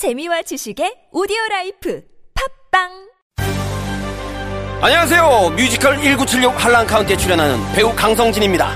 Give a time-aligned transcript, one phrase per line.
[0.00, 2.00] 재미와 지식의 오디오 라이프
[2.70, 2.88] 팟빵
[4.80, 5.50] 안녕하세요.
[5.54, 8.66] 뮤지컬 1976 할란카운티에 출연하는 배우 강성진입니다.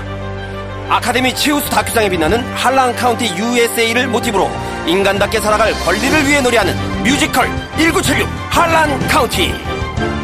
[0.87, 4.47] 아카데미 최우수 다큐상에 빛나는 할란카운티 USA를 모티브로
[4.85, 9.51] 인간답게 살아갈 권리를 위해 노래하는 뮤지컬 1976 할란카운티.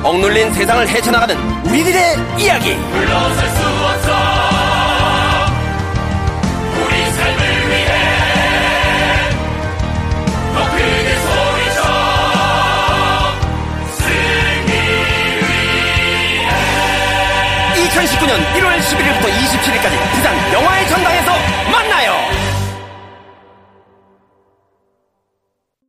[0.04, 2.76] 억눌린 세상을 헤쳐나가는 우리들의 이야기.
[2.76, 3.81] 물러설 수
[18.02, 21.32] 2019년 1월 11일부터 27일까지 부산 영화의 전당에서
[21.72, 22.12] 만나요.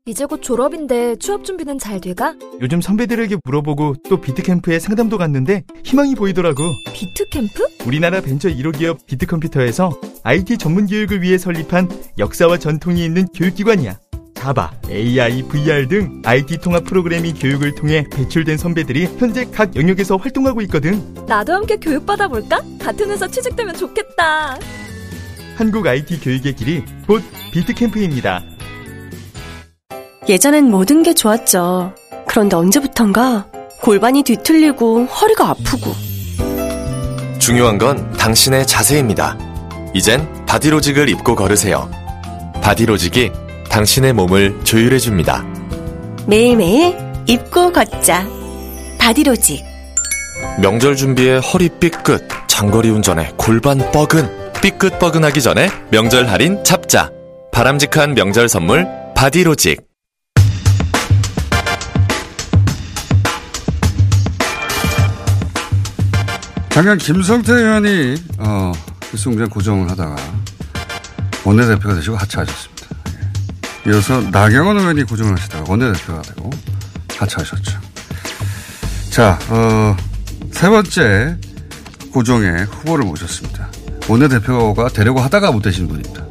[0.05, 2.35] 이제 곧 졸업인데 취업 준비는 잘 돼가?
[2.61, 6.63] 요즘 선배들에게 물어보고 또 비트캠프에 상담도 갔는데 희망이 보이더라고.
[6.93, 7.87] 비트캠프?
[7.87, 9.93] 우리나라 벤처 1호 기업 비트컴퓨터에서
[10.25, 11.89] IT 전문 교육을 위해 설립한
[12.19, 14.02] 역사와 전통이 있는 교육기관이야.
[14.43, 20.61] 자바, AI, VR 등 IT 통합 프로그래밍 교육을 통해 배출된 선배들이 현재 각 영역에서 활동하고
[20.63, 21.01] 있거든.
[21.29, 22.61] 나도 함께 교육받아 볼까?
[22.81, 24.59] 같은 회사 취직되면 좋겠다.
[25.55, 28.43] 한국 IT 교육의 길이 곧 비트캠프입니다.
[30.29, 31.95] 예전엔 모든 게 좋았죠.
[32.27, 33.47] 그런데 언제부턴가
[33.81, 35.93] 골반이 뒤틀리고 허리가 아프고
[37.39, 39.39] 중요한 건 당신의 자세입니다.
[39.95, 41.89] 이젠 바디로직을 입고 걸으세요.
[42.61, 43.31] 바디로직이
[43.73, 45.43] 당신의 몸을 조율해 줍니다.
[46.27, 46.95] 매일매일
[47.27, 48.29] 입고 걷자.
[48.99, 49.65] 바디로직.
[50.61, 54.29] 명절 준비에 허리 삐끗, 장거리 운전에 골반 뻐근,
[54.61, 57.11] 삐끗뻐근하기 전에 명절 할인 잡자.
[57.51, 59.81] 바람직한 명절 선물 바디로직.
[66.69, 68.73] 잠깐 김성태 의원이 어,
[69.11, 70.17] 기수공장 고정을 하다가
[71.45, 72.72] 원내대표가 되시고 하차하셨습니다.
[73.87, 73.91] 예.
[73.91, 76.51] 이어서 나경원 의원이 고정을 하시다가 원내대표가 되고
[77.17, 77.81] 하차하셨죠.
[79.11, 79.97] 자, 어,
[80.51, 81.37] 세 번째
[82.13, 83.69] 고정의 후보를 모셨습니다.
[84.09, 86.25] 원내대표가 되려고 하다가 못 되신 분입니다.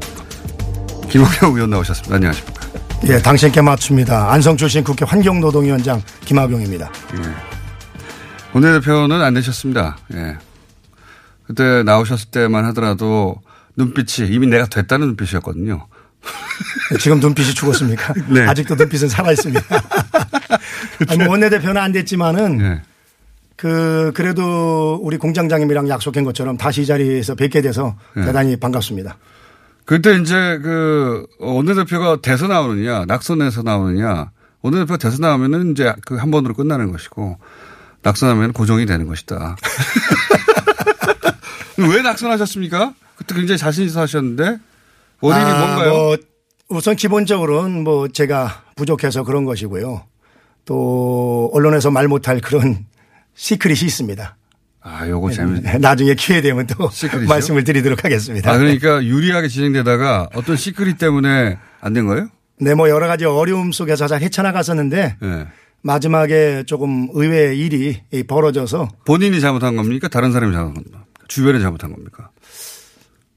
[1.09, 2.15] 김학영 의원 나오셨습니다.
[2.15, 2.61] 안녕하십니까.
[3.05, 4.31] 예, 당신께 맞춥니다.
[4.31, 6.91] 안성 출신 국회 환경노동위원장 김학용입니다.
[7.15, 7.21] 예.
[8.53, 9.97] 원내대표는 안 되셨습니다.
[10.13, 10.37] 예.
[11.47, 13.41] 그때 나오셨을 때만 하더라도
[13.75, 15.87] 눈빛이 이미 내가 됐다는 눈빛이었거든요.
[16.99, 18.13] 지금 눈빛이 죽었습니까?
[18.29, 18.41] 네.
[18.41, 19.61] 아직도 눈빛은 살아있습니다.
[21.09, 22.81] 아니, 뭐 원내대표는 안 됐지만은 예.
[23.55, 28.25] 그 그래도 우리 공장장님이랑 약속한 것처럼 다시 이 자리에서 뵙게 돼서 네.
[28.25, 29.17] 대단히 반갑습니다.
[29.85, 34.31] 그때 이제 그 원내대표가 돼서 나오느냐, 낙선해서 나오느냐,
[34.61, 37.37] 원내대표가 돼서 나오면은 이제 그 한 번으로 끝나는 것이고,
[38.03, 39.57] 낙선하면 고정이 되는 것이다.
[41.77, 42.93] 왜 낙선하셨습니까?
[43.15, 44.57] 그때 굉장히 자신 있어 하셨는데,
[45.19, 45.93] 원인이 아, 뭔가요?
[45.93, 46.17] 뭐
[46.71, 50.03] 우선 기본적으로는 뭐 제가 부족해서 그런 것이고요.
[50.65, 52.85] 또 언론에서 말 못할 그런
[53.35, 54.37] secret이 있습니다.
[54.83, 55.77] 아, 요거 재밌네.
[55.77, 57.27] 나중에 기회 되면 또 secret이요?
[57.29, 58.51] 말씀을 드리도록 하겠습니다.
[58.51, 62.29] 아, 그러니까 유리하게 진행되다가 어떤 secret 때문에 안 된 거예요?
[62.59, 65.47] 네, 뭐 여러 가지 어려움 속에서 잘 헤쳐나갔었는데 예.
[65.81, 70.07] 마지막에 조금 의외의 일이 벌어져서 본인이 잘못한 겁니까?
[70.07, 71.05] 다른 사람이 잘못한 겁니까?
[71.27, 72.29] 주변에 잘못한 겁니까?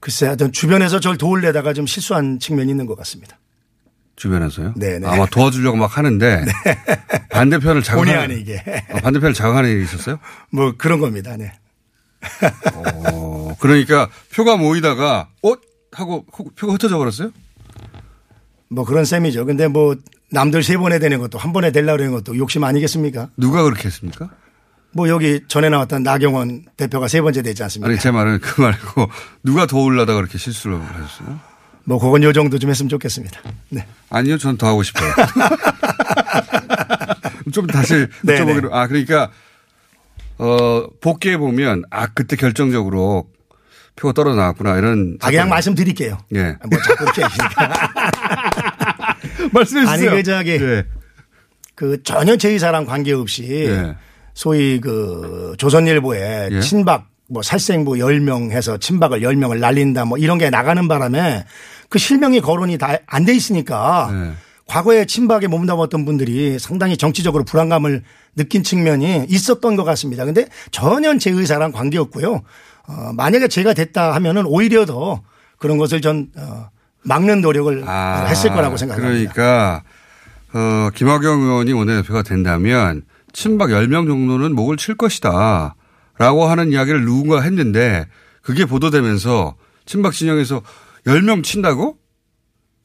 [0.05, 3.39] 글쎄 하여튼 주변에서 저를 도울래다가 좀 실수한 측면이 있는 것 같습니다.
[4.15, 4.75] 주변에서요?
[4.77, 5.07] 네네.
[5.07, 6.45] 아마 도와주려고 막 하는데
[7.31, 10.19] 반대편을 본의 자극하는 아니게 어, 반대편을 자극하는 일이 있었어요?
[10.53, 11.35] 뭐 그런 겁니다.
[11.37, 11.51] 네.
[12.75, 15.53] 어, 그러니까 표가 모이다가 어
[15.91, 17.31] 하고 호- 표가 흩어져 버렸어요?
[18.69, 19.47] 뭐 그런 셈이죠.
[19.47, 19.95] 근데 뭐
[20.29, 23.29] 남들 세 번에 되는 것도 한 번에 되려고 하는 것도 욕심 아니겠습니까?
[23.37, 24.29] 누가 그렇게 했습니까?
[24.95, 27.89] 뭐 여기 전에 나왔던 나경원 대표가 세 번째 되지 않습니까?
[27.91, 29.09] 아니 제 말은 그 말고
[29.43, 31.37] 누가 도우려다가 그렇게 실수를 하셨어요?
[31.83, 33.41] 뭐 그건 요 정도 좀 했으면 좋겠습니다.
[33.69, 33.85] 네.
[34.09, 35.13] 아니요, 전 더 하고 싶어요.
[37.51, 38.53] 좀 다시 네네.
[38.53, 38.71] 여쭤보기로.
[38.73, 39.29] 아, 그러니까,
[40.37, 43.27] 어, 복귀해 보면, 아, 그때 결정적으로
[43.97, 45.17] 표가 떨어져 나왔구나, 이런.
[45.21, 46.17] 아 그냥 말씀드릴게요.
[46.35, 46.55] 예.
[46.69, 47.21] 뭐 자꾸 이렇게.
[49.53, 50.85] 말씀해 아니 그 저기 예.
[51.75, 53.95] 그 전혀 제 의사랑 관계없이 예.
[54.35, 56.59] 소위 그 조선일보에 예.
[56.59, 61.45] 친박 뭐 살생부 10명 해서 친박을 10명을 날린다 뭐 이런 게 나가는 바람에
[61.89, 64.33] 그 실명이 거론이 다 안 돼 있으니까 예.
[64.67, 68.03] 과거에 친박에 몸담았던 분들이 상당히 정치적으로 불안감을
[68.35, 70.25] 느낀 측면이 있었던 것 같습니다.
[70.25, 72.41] 근데 전혀 제 의사랑 관계없고요.
[72.87, 75.21] 어, 만약에 제가 됐다 하면은 오히려 더
[75.59, 76.69] 그런 것을 전 어,
[77.03, 79.31] 막는 노력을 아, 했을 거라고 생각합니다.
[79.33, 79.83] 그러니까,
[80.53, 83.03] 어, 김학영 의원이 원내대표가 된다면
[83.35, 85.75] 친박 10명 정도는 목을 칠 것이다.
[86.17, 88.07] 라고 하는 이야기를 누군가 했는데
[88.41, 89.55] 그게 보도되면서
[89.85, 90.61] 친박 진영에서
[91.05, 91.97] 10명 친다고?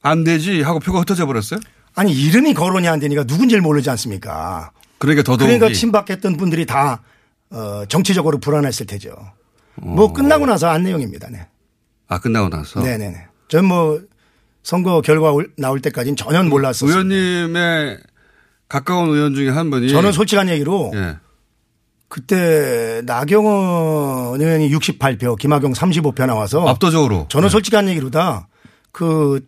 [0.01, 1.59] 안 되지 하고 표가 흩어져 버렸어요?
[1.95, 4.71] 아니 이름이 거론이 안 되니까 누군지를 모르지 않습니까?
[4.97, 7.01] 그러니까 더더욱 그러니까 친박했던 분들이 다
[7.49, 9.15] 어, 정치적으로 불안했을 테죠.
[9.75, 11.29] 뭐 끝나고 나서 안 내용입니다.
[11.29, 11.47] 네.
[12.07, 13.27] 아 끝나고 나서 네네네.
[13.47, 14.01] 전 뭐
[14.63, 16.89] 선거 결과 올- 나올 때까지는 전혀 몰랐었어요.
[16.91, 17.99] 의원님의
[18.71, 21.17] 가까운 의원 중에 한 분이 저는 솔직한 얘기로 예.
[22.07, 28.47] 그때 나경원 의원이 68표, 김학용 35표 나와서 압도적으로 저는 솔직한 얘기로 다
[28.91, 29.45] 그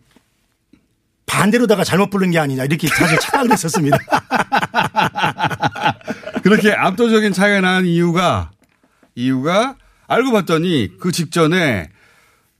[1.26, 3.98] 반대로다가 잘못 부른 게 아니냐 이렇게 사실 착각을 했었습니다.
[6.42, 8.50] 그렇게 압도적인 차이가 난 이유가
[9.14, 11.88] 이유가 알고 봤더니 그 직전에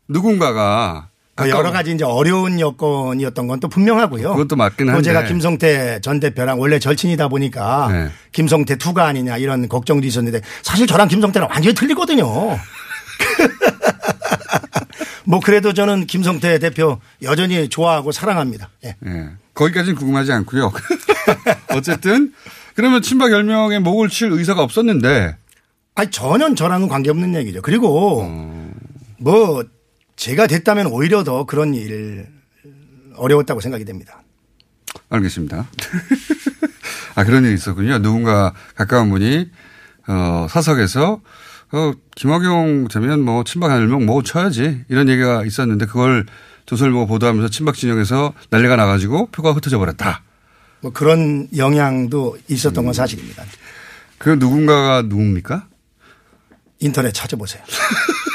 [0.09, 4.33] 누군가가 그 여러 가지 이제 어려운 여건이었던 건 또 분명하고요.
[4.33, 5.03] 그것도 맞긴 또 한데.
[5.05, 8.09] 제가 김성태 전 대표랑 원래 절친이다 보니까 네.
[8.33, 12.25] 김성태 투가 아니냐 이런 걱정도 있었는데 사실 저랑 김성태랑 완전히 틀리거든요.
[15.25, 18.69] 뭐 그래도 저는 김성태 대표 여전히 좋아하고 사랑합니다.
[18.85, 18.97] 예.
[19.07, 19.29] 예.
[19.55, 20.73] 거기까지는 궁금하지 않고요.
[21.75, 22.33] 어쨌든
[22.75, 25.37] 그러면 친박 10명의 목을 칠 의사가 없었는데
[25.95, 27.63] 아니 전혀 저랑은 관계없는 얘기죠.
[27.63, 28.71] 그리고 어.
[29.19, 29.65] 뭐
[30.17, 32.27] 제가 됐다면 오히려 더 그런 일
[33.17, 34.23] 어려웠다고 생각이 됩니다.
[35.09, 35.67] 알겠습니다.
[37.15, 37.99] 아 그런 일이 있었군요.
[37.99, 39.51] 누군가 가까운 분이
[40.07, 41.21] 어, 사석에서
[41.73, 46.27] 어, 김학용 되면 뭐 친박 10명 뭐 쳐야지 이런 얘기가 있었는데 그걸
[46.67, 50.23] 조선일보 보도하면서 친박 진영에서 난리가 나가지고 표가 흩어져 버렸다.
[50.81, 53.45] 뭐 그런 영향도 있었던 건 사실입니다.
[54.19, 55.67] 그 누군가가 누굽니까?
[56.81, 57.63] 인터넷 찾아보세요.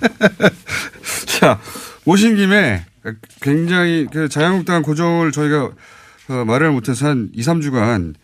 [1.40, 1.60] 자,
[2.04, 2.84] 오신 김에
[3.40, 5.70] 굉장히 그 자유한국당 고정을 저희가
[6.28, 8.14] 어, 말을 못해서 한 2, 3주간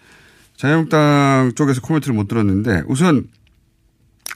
[0.56, 3.28] 자유한국당 쪽에서 코멘트를 못 들었는데 우선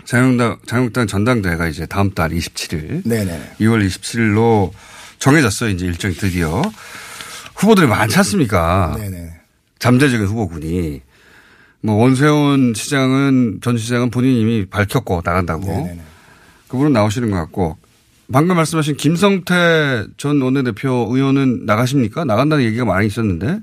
[0.05, 3.07] 자유한국당, 자유한국당 전당대회가 이제 다음 달 27일.
[3.07, 3.55] 네네.
[3.61, 4.71] 2월 27일로
[5.19, 5.71] 정해졌어요.
[5.71, 6.63] 이제 일정이 드디어.
[7.55, 8.97] 후보들이 많지 않습니까?
[8.99, 9.35] 네네.
[9.79, 11.03] 잠재적인 후보군이.
[11.83, 15.67] 뭐 원세훈 시장은 전 시장은 본인이 이미 밝혔고 나간다고.
[15.67, 16.03] 네네네.
[16.71, 17.77] 그분은 나오시는 것 같고
[18.33, 22.25] 방금 말씀하신 김성태 전 원내대표 의원은 나가십니까?
[22.25, 23.59] 나간다는 얘기가 많이 있었는데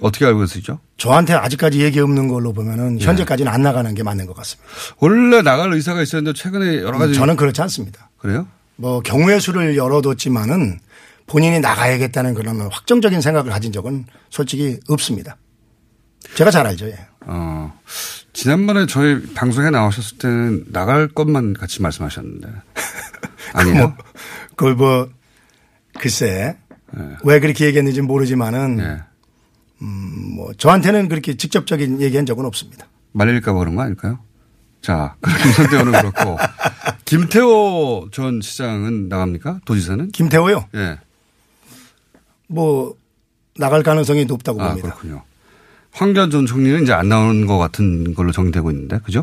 [0.00, 0.80] 어떻게 알고 계시죠?
[0.96, 4.68] 저한테 아직까지 얘기 없는 걸로 보면은 현재까지는 안 나가는 게 맞는 것 같습니다.
[4.98, 8.10] 원래 나갈 의사가 있었는데 최근에 여러 가지 저는 그렇지 않습니다.
[8.18, 8.46] 그래요?
[8.76, 10.78] 뭐 경우의 수를 열어뒀지만은
[11.26, 15.36] 본인이 나가야겠다는 그런 확정적인 생각을 가진 적은 솔직히 없습니다.
[16.34, 16.86] 제가 잘 알죠.
[16.86, 16.98] 예.
[17.26, 17.78] 어
[18.38, 22.48] 지난번에 저희 방송에 나오셨을 때는 나갈 것만 같이 말씀하셨는데
[23.52, 23.74] 아니요.
[23.74, 23.96] 뭐
[24.50, 25.10] 그걸 뭐
[25.98, 26.56] 글쎄
[27.24, 29.00] 왜 그렇게 얘기했는지 모르지만은 네.
[30.36, 32.86] 뭐 저한테는 그렇게 직접적인 얘기한 적은 없습니다.
[33.10, 34.20] 말릴까 봐 그런 거 아닐까요?
[34.82, 35.16] 자,
[35.72, 36.38] 의원은 그렇고
[37.06, 39.62] 김태호 전 시장은 나갑니까?
[39.64, 40.12] 도지사는?
[40.12, 40.68] 김태호요.
[40.76, 41.00] 예.
[42.46, 42.94] 뭐
[43.58, 44.90] 나갈 가능성이 높다고 아, 봅니다.
[44.90, 45.24] 그렇군요.
[45.98, 49.22] 황교안 전 총리는 이제 안 나오는 것 같은 걸로 정리되고 있는데, 그죠?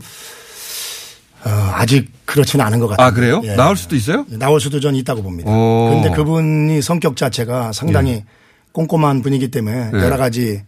[1.45, 3.07] 어, 아직 그렇지는 않은 것 같아요.
[3.07, 3.41] 아, 그래요?
[3.55, 4.25] 나올 수도 있어요?
[4.31, 5.49] 나올 수도 전 있다고 봅니다.
[5.49, 5.89] 오.
[5.89, 8.23] 그런데 그분이 성격 자체가 상당히
[8.73, 9.99] 꼼꼼한 분이기 때문에 네.
[9.99, 10.63] 여러 가지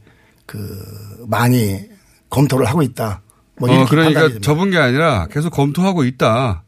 [0.45, 1.81] 그 많이
[2.29, 3.21] 검토를 하고 있다.
[3.59, 4.29] 뭐 어, 그러니까.
[4.39, 6.63] 접은 게 아니라 계속 검토하고 있다.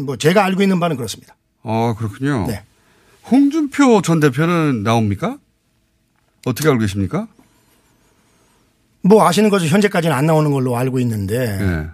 [0.00, 1.36] 뭐 제가 알고 있는 바는 그렇습니다.
[1.62, 2.46] 어, 그렇군요.
[2.48, 2.64] 네.
[3.30, 5.36] 홍준표 전 대표는 나옵니까?
[6.46, 7.28] 어떻게 알고 계십니까?
[9.08, 11.86] 뭐 아시는 것은 현재까지는 안 나오는 걸로 알고 있는데 예.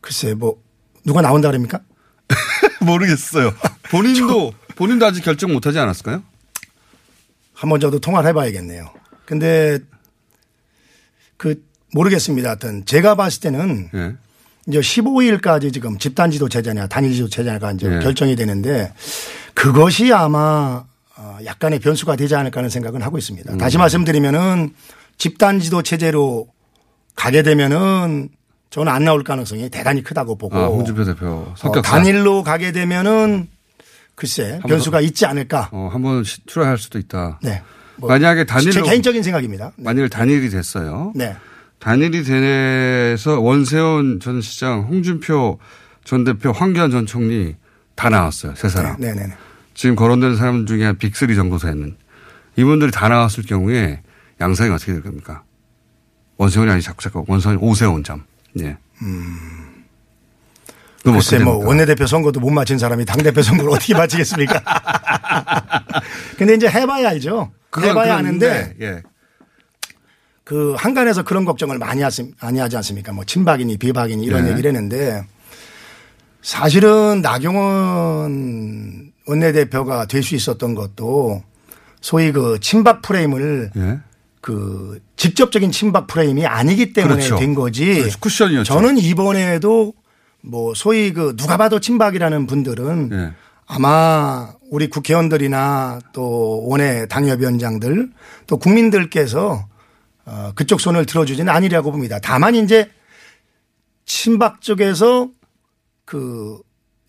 [0.00, 0.62] 글쎄 뭐
[1.04, 1.80] 누가 나온다 그럽니까?
[2.80, 3.52] 모르겠어요.
[3.90, 6.22] 본인도, 본인도 아직 결정 못 하지 않았을까요?
[7.52, 8.92] 한번 저도 통화를 해봐야겠네요.
[9.24, 9.80] 근데
[11.36, 12.50] 그 모르겠습니다.
[12.50, 14.16] 하여튼 제가 봤을 때는 예.
[14.68, 17.98] 이제 15일까지 지금 집단 지도 체제냐 단일 지도 체제냐가 이제 예.
[17.98, 18.94] 결정이 되는데
[19.54, 20.84] 그것이 아마
[21.16, 23.52] 어, 약간의 변수가 되지 않을까 하는 생각은 하고 있습니다.
[23.52, 23.58] 음.
[23.58, 24.72] 다시 말씀드리면은
[25.22, 26.48] 집단 지도 체제로
[27.14, 28.28] 가게 되면은
[28.70, 32.02] 저는 안 나올 가능성이 대단히 크다고 보고 아, 홍준표 대표 어, 성격상.
[32.02, 33.46] 단일로 가게 되면은
[34.16, 35.68] 글쎄 변수가 있지 않을까.
[35.70, 37.38] 어, 한번 시- 출하할 수도 있다.
[37.40, 37.62] 네.
[37.98, 38.72] 뭐 만약에 단일로.
[38.72, 39.70] 제 개인적인 생각입니다.
[39.76, 39.84] 네.
[39.84, 41.12] 만일 단일이 됐어요.
[41.14, 41.36] 네.
[41.78, 45.60] 단일이 돼서 원세훈 전 시장, 홍준표
[46.02, 47.54] 전 대표, 황교안 전 총리
[47.94, 48.56] 다 나왔어요.
[48.56, 48.96] 세 사람.
[48.98, 49.32] 네, 네, 네.
[49.74, 51.94] 지금 거론되는 사람 중에 한 빅3 정도 되는
[52.56, 54.00] 이분들이 다 나왔을 경우에
[54.42, 55.44] 양상이 어떻게 될 겁니까?
[56.36, 58.24] 원세훈이 아니 자꾸 자꾸 원세훈 오세훈 점.
[58.60, 58.76] 예.
[61.02, 61.68] 그럼 글쎄 뭐 됩니까?
[61.68, 64.62] 원내대표 선거도 못 마친 사람이 당대표 선거를 어떻게 마치겠습니까?
[66.36, 67.52] 근데 이제 해봐야 알죠.
[67.80, 69.02] 해봐야 아는데 예.
[70.44, 73.12] 그 한간에서 그런 걱정을 많이, 하시, 많이 하지 않습니까?
[73.12, 74.50] 뭐 친박이니 비박이니 이런 네.
[74.50, 75.24] 얘기를 했는데
[76.42, 81.42] 사실은 나경원 원내대표가 될 수 있었던 것도
[82.00, 84.00] 소위 그 침박 프레임을 예.
[84.42, 87.36] 그 직접적인 침박 프레임이 아니기 때문에 그렇죠.
[87.36, 87.86] 된 거지.
[87.94, 88.18] 그렇죠.
[88.18, 88.74] 쿠션이었죠.
[88.74, 89.94] 저는 이번에도
[90.42, 93.32] 뭐 소위 그 누가 봐도 침박이라는 분들은 예.
[93.66, 98.10] 아마 우리 국회의원들이나 또 원외 당협위원장들
[98.48, 99.68] 또 국민들께서
[100.24, 102.18] 어, 그쪽 손을 들어주지는 아니라고 봅니다.
[102.20, 102.90] 다만 이제
[104.06, 105.28] 친박 쪽에서
[106.04, 106.58] 그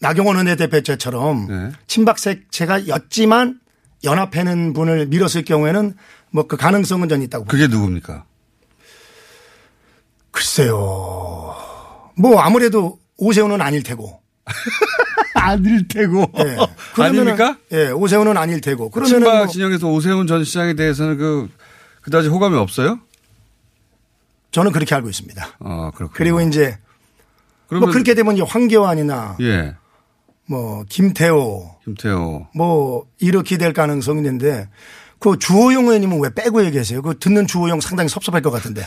[0.02, 1.72] 나경원 원내대표처럼 네.
[1.88, 3.60] 친박 색채가 였지만
[4.04, 5.96] 연합해는 분을 밀었을 경우에는
[6.34, 7.52] 뭐 그 가능성은 전 있다고 봅니다.
[7.68, 8.25] 그게 누굽니까?
[10.32, 11.56] 글쎄요.
[12.18, 14.20] 뭐 아무래도 오세훈은 아닐 테고.
[15.36, 16.32] 아닐 테고.
[16.40, 16.58] 예.
[17.02, 17.58] 아닙니까?
[17.72, 18.90] 예, 오세훈은 아닐 테고.
[18.90, 21.50] 그러면은 친박 뭐 진영에서 오세훈 전 시장에 대해서는 그
[22.02, 23.00] 그다지 호감이 없어요?
[24.52, 25.48] 저는 그렇게 알고 있습니다.
[25.60, 26.10] 아 그렇군요.
[26.18, 26.78] 그리고 이제
[27.68, 29.75] 그러면 뭐 그렇게 되면 이제 황교안이나 예
[30.46, 34.68] 뭐 김태호 김태호 뭐 이렇게 될 가능성이 있는데
[35.24, 37.01] 그 주호영 의원님은 왜 빼고 얘기하세요?
[37.01, 38.86] 그 듣는 주호영 상당히 섭섭할 것 같은데.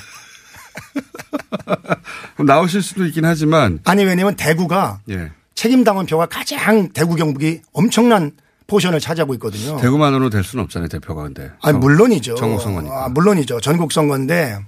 [2.44, 8.32] 나오실 수도 있긴 하지만 아니 왜냐면 대구가 예 책임당원 표가 가장 대구 경북이 엄청난
[8.66, 9.78] 포션을 차지하고 있거든요.
[9.78, 11.50] 대구만으로 될 수는 없잖아요 대표가 근데.
[11.62, 12.34] 아 정- 물론이죠.
[12.34, 13.04] 전국 선거니까.
[13.06, 13.60] 아, 물론이죠.
[13.62, 14.58] 전국 선거인데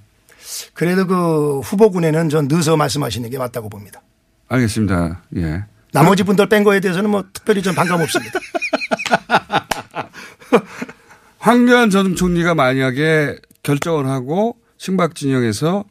[0.72, 4.00] 그래도 그 후보군에는 전 늦어 말씀하시는 게 맞다고 봅니다.
[4.48, 5.20] 알겠습니다.
[5.36, 5.64] 예.
[5.92, 8.40] 나머지 분들 뺀 거에 대해서는 뭐 특별히 전 반감 없습니다.
[11.52, 15.84] 황교안 전 총리가 만약에 결정을 하고 친박 진영에서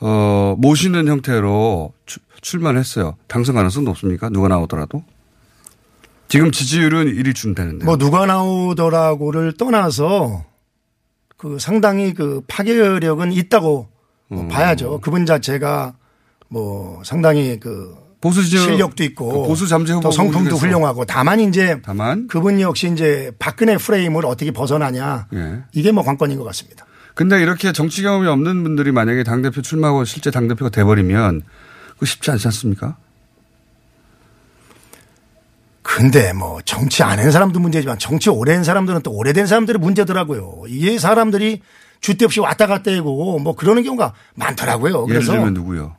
[0.00, 3.14] 어 모시는 형태로 추- 출마를 했어요.
[3.28, 4.30] 당선 가능성 높습니까?
[4.30, 5.04] 누가 나오더라도?
[6.28, 7.84] 지금 지지율은 1위 준다는데.
[7.84, 10.46] 뭐 누가 나오더라고를 떠나서
[11.36, 13.88] 그 상당히 그 파괴력은 있다고
[14.28, 15.00] 뭐 봐야죠.
[15.00, 15.94] 그분 자체가
[16.48, 17.94] 뭐 상당히 그
[18.24, 22.58] 보수 진영 실력도 있고 그 보수 잠재 후보 또 성품도 훌륭하고 다만 이제 다만 그분
[22.58, 25.58] 역시 이제 박근혜 프레임을 어떻게 벗어나냐 예.
[25.72, 26.86] 이게 뭐 관건인 것 같습니다.
[27.14, 31.42] 근데 이렇게 정치 경험이 없는 분들이 만약에 당 대표 출마하고 실제 당 대표가 돼버리면
[31.92, 32.96] 그거 쉽지 않지 않습니까?
[35.82, 40.62] 근데 뭐 정치 안 한 사람도 문제지만 정치 오래 한 사람들은 또 오래된 사람들이 문제더라고요.
[40.68, 41.60] 이게 사람들이
[42.00, 45.04] 주대 없이 왔다 갔다 하고 뭐 그러는 경우가 많더라고요.
[45.04, 45.96] 예를 그래서 들면 누구요?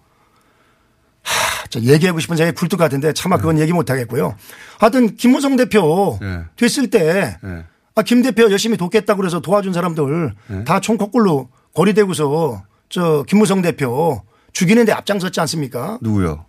[1.75, 4.36] 저 얘기하고 싶은 자기 굴뚝 같은데 차마 그건 얘기 못 하겠고요.
[4.79, 6.44] 하여튼 김무성 대표 네.
[6.55, 7.65] 됐을 때 예.
[7.96, 10.63] 아, 김 대표 열심히 돕겠다고 그래서 도와준 사람들 네.
[10.63, 14.22] 다총 거꾸로 거리대고서 저 김무성 대표
[14.53, 15.98] 죽이는데 앞장섰지 않습니까?
[16.01, 16.46] 누구요?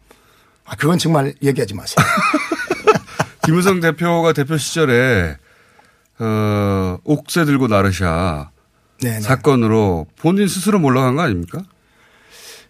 [0.65, 2.05] 아, 그건 정말 얘기하지 마세요.
[3.45, 5.37] 김우성 대표가 대표 시절에
[6.19, 8.51] 어, 옥새 들고 나르샤
[9.03, 9.21] 네.
[9.21, 11.63] 사건으로 본인 스스로 몰락한 거 아닙니까?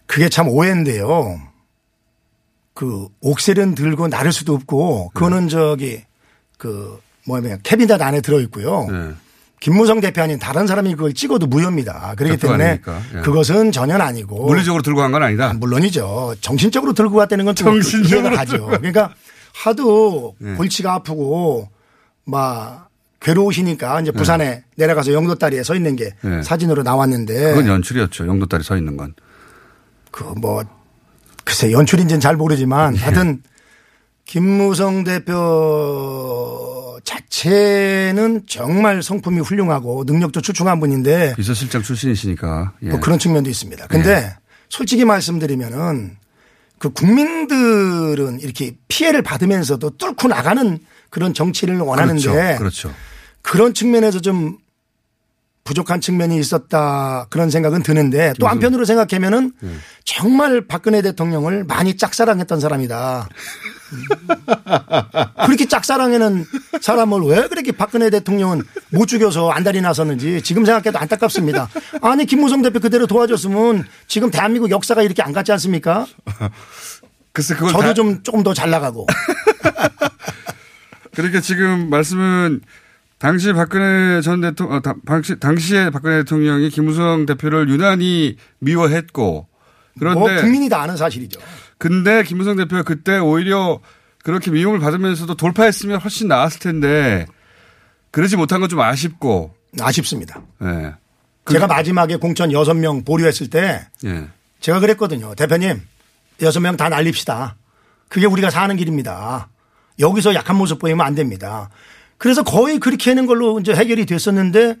[0.07, 1.39] 그게 참 오해인데요.
[2.77, 6.03] 그 옥셀은 들고 나를 수도 없고 그거는 저기
[6.59, 8.85] 그 뭐냐면 캐비넷 안에 들어 있고요.
[8.91, 9.13] 네.
[9.59, 12.13] 김무성 대표 아닌 다른 사람이 그걸 찍어도 무효입니다.
[12.15, 12.79] 그렇기 때문에.
[13.15, 13.21] 예.
[13.21, 15.49] 그것은 전혀 아니고 물리적으로 들고 간 건 아니다.
[15.49, 16.35] 아, 물론이죠.
[16.39, 18.67] 정신적으로 들고 갔다는 건또 정신적으로 이해가 가죠.
[18.67, 19.11] 그러니까
[19.55, 20.53] 하도 네.
[20.53, 21.69] 골치가 아프고
[22.25, 22.89] 막
[23.21, 24.01] 괴로우시니까 네.
[24.03, 26.43] 이제 부산에 내려가서 영도다리에 서 있는 게 네.
[26.43, 28.27] 사진으로 나왔는데 그건 연출이었죠.
[28.27, 29.15] 영도다리 서 있는 건.
[30.11, 30.63] 그뭐
[31.47, 32.99] 글쎄 연출인지는 잘 모르지만 네.
[32.99, 33.41] 하여튼
[34.25, 42.73] 김무성 대표 자체는 정말 성품이 훌륭하고 능력도 출중한 분인데 비서실장 출신이시니까.
[42.83, 42.89] 예.
[42.89, 43.87] 뭐 그런 측면도 있습니다.
[43.87, 44.35] 근데
[44.67, 46.17] 솔직히 말씀드리면은
[46.79, 50.77] 그 국민들은 이렇게 피해를 받으면서도 뚫고 나가는
[51.09, 52.57] 그런 정치를 원하는데 그렇죠.
[52.57, 52.93] 그렇죠.
[53.41, 54.57] 그런 측면에서 좀
[55.67, 59.69] 부족한 측면이 있었다 그런 생각은 드는데 또 한편으로 생각하면은 네.
[60.05, 63.27] 정말 박근혜 대통령을 많이 짝사랑했던 사람이다.
[63.91, 64.03] 음.
[65.45, 66.45] 그렇게 짝사랑하는
[66.81, 71.67] 사람을 왜 그렇게 박근혜 대통령은 못 죽여서 안달이 나섰는지 지금 생각해도 안타깝습니다.
[72.01, 76.05] 아니 김무성 대표 그대로 도와줬으면 지금 대한민국 역사가 이렇게 안 갔지 않습니까?
[77.33, 79.05] 글쎄 그걸 저도 다- 좀 조금 더 잘 나가고
[81.13, 82.61] 그러니까 지금 말씀은
[83.19, 89.47] 당시 박근혜 전 대통령, 어, 다- 당시, 당시에 박근혜 대통령이 김무성 대표를 유난히 미워했고
[89.99, 91.39] 그런데 뭐 국민이 다 아는 사실이죠.
[91.79, 93.79] 근데 김무성 대표가 그때 오히려
[94.23, 97.25] 그렇게 미움을 받으면서도 돌파했으면 훨씬 나았을 텐데
[98.11, 100.41] 그러지 못한 건 좀 아쉽고 아쉽습니다.
[100.63, 100.93] 예.
[101.49, 104.27] 제가 마지막에 공천 6명 보류했을 때 예.
[104.59, 105.33] 제가 그랬거든요.
[105.35, 105.81] 대표님,
[106.41, 107.55] 여섯 명다 날립시다.
[108.09, 109.49] 그게 우리가 사는 길입니다.
[109.99, 111.69] 여기서 약한 모습 보이면 안 됩니다.
[112.17, 114.75] 그래서 거의 그렇게 하는 걸로 이제 해결이 됐었는데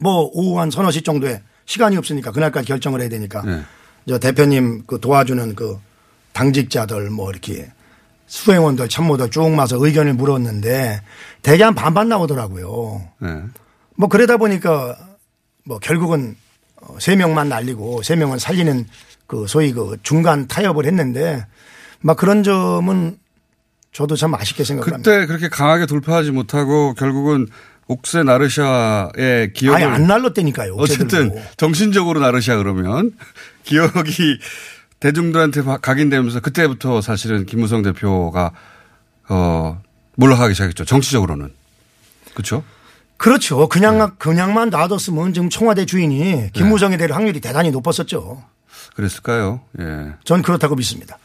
[0.00, 3.62] 뭐 오후 한 서너 시 정도에 시간이 없으니까 그날까지 결정을 해야 되니까 네.
[4.08, 5.78] 저 대표님 그 도와주는 그
[6.32, 7.70] 당직자들 뭐 이렇게
[8.26, 11.02] 수행원들 참모들 쭉 마서 의견을 물었는데
[11.42, 13.02] 대개 한 반반 나오더라고요.
[13.24, 13.42] 예.
[13.96, 14.96] 뭐 그러다 보니까
[15.64, 16.36] 뭐 결국은
[16.80, 18.86] 어, 세 명만 날리고 세 명은 살리는
[19.26, 21.44] 그 소위 그 중간 타협을 했는데
[22.00, 23.18] 막 그런 점은
[23.92, 24.98] 저도 참 아쉽게 생각합니다.
[25.10, 27.48] 그때 그렇게 강하게 돌파하지 못하고 결국은
[27.88, 30.74] 옥세 나르샤의 아예 안 날랐다니까요.
[30.76, 31.34] 어쨌든.
[31.56, 33.12] 정신적으로 나르샤 그러면
[33.64, 34.38] 기억이
[35.00, 38.52] 대중들한테 바- 각인되면서 그때부터 사실은 김무성 대표가
[39.28, 39.82] 어
[40.16, 40.84] 몰락하기 시작했죠.
[40.84, 41.52] 정치적으로는
[42.34, 42.62] 그렇죠.
[43.16, 43.60] 그렇죠.
[43.60, 43.66] 네.
[43.70, 48.42] 그냥 그냥만 놔뒀으면 지금 청와대 주인이 김무성이 될 확률이 대단히 높았었죠.
[48.94, 49.60] 그랬을까요?
[49.80, 50.12] 예.
[50.24, 51.18] 전 그렇다고 믿습니다.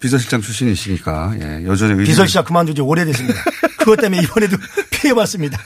[0.00, 1.66] 비서실장 출신이시니까 예.
[1.66, 3.38] 여전히 비서실장 그만둔 지 오래됐습니다.
[3.78, 4.56] 그것 때문에 이번에도
[4.90, 5.58] 피해봤습니다.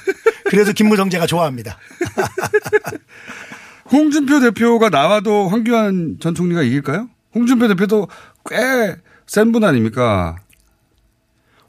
[0.47, 1.79] 그래서 김무성 제가 좋아합니다.
[3.91, 7.09] 홍준표 대표가 나와도 황교안 전 총리가 이길까요?
[7.35, 8.09] 홍준표 대표도
[8.49, 8.97] 꽤
[9.27, 10.37] 센 분 아닙니까?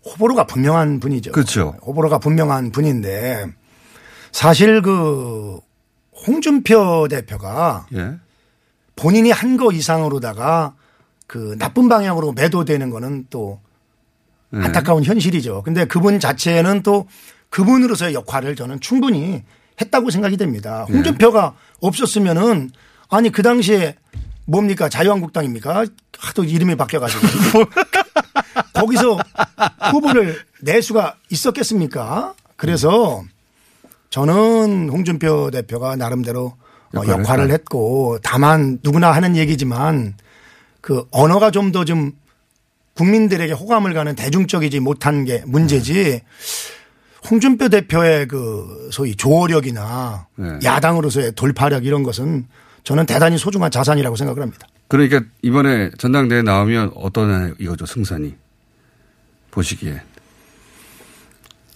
[0.05, 1.32] 호불호가 분명한 분이죠.
[1.32, 1.75] 그렇죠.
[1.86, 3.46] 호불호가 분명한 분인데
[4.34, 5.60] 사실 그
[6.27, 8.15] 홍준표 대표가 예.
[8.98, 10.74] 본인이 한 거 이상으로다가
[11.27, 13.59] 그 나쁜 방향으로 매도되는 거는 또
[14.53, 14.59] 예.
[14.59, 15.63] 안타까운 현실이죠.
[15.63, 17.07] 근데 그분 자체는 또
[17.49, 19.43] 그분으로서의 역할을 저는 충분히
[19.81, 20.85] 했다고 생각이 됩니다.
[20.89, 20.93] 예.
[20.93, 22.71] 홍준표가 없었으면은
[23.09, 23.95] 아니 그 당시에
[24.45, 25.85] 뭡니까 자유한국당입니까?
[26.17, 27.21] 하도 이름이 바뀌어가지고
[28.73, 29.17] 거기서
[29.91, 32.33] 후보를 낼 수가 있었겠습니까?
[32.55, 33.23] 그래서
[34.09, 36.53] 저는 홍준표 대표가 나름대로
[36.95, 37.53] 어, 역할을 역할을 했다.
[37.53, 40.15] 했고 다만 누구나 하는 얘기지만
[40.83, 42.11] 그 언어가 좀더좀
[42.95, 46.21] 국민들에게 호감을 가는 대중적이지 못한 게 문제지
[47.31, 50.59] 홍준표 대표의 그 소위 조어력이나 네.
[50.61, 52.47] 야당으로서의 돌파력 이런 것은
[52.83, 54.67] 저는 대단히 소중한 자산이라고 생각을 합니다.
[54.89, 58.35] 그러니까 이번에 전당대회 나오면 어떤 이거죠 승산이
[59.51, 60.01] 보시기에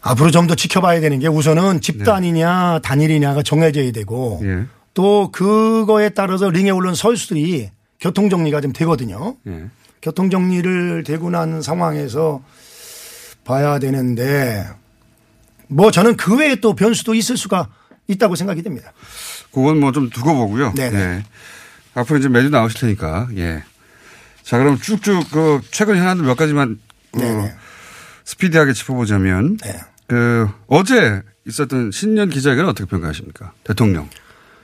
[0.02, 4.66] 앞으로 좀 더 지켜봐야 되는 게 우선은 집단이냐 단일이냐가 정해져야 되고 예.
[4.94, 9.36] 또 그거에 따라서 링에 오른 선수들이 교통 정리가 좀 되거든요.
[9.48, 9.66] 예.
[10.02, 12.44] 교통 정리를 되고 난 상황에서
[13.44, 14.68] 봐야 되는데
[15.68, 17.70] 뭐 저는 그 외에 또 변수도 있을 수가
[18.08, 18.94] 있다고 생각이 됩니다.
[19.52, 20.74] 그건 뭐 좀 두고 보고요.
[20.74, 20.98] 네네.
[21.00, 21.24] 예.
[21.94, 23.64] 앞으로 이제 매주 나오실 테니까 예.
[24.44, 26.80] 자 그럼 쭉쭉 그 최근 현안들 몇 가지만
[27.14, 27.54] 어, 네네.
[28.24, 29.80] 스피디하게 짚어보자면 네.
[30.08, 33.54] 그 어제 있었던 신년 기자회견은 어떻게 평가하십니까?
[33.64, 34.10] 대통령.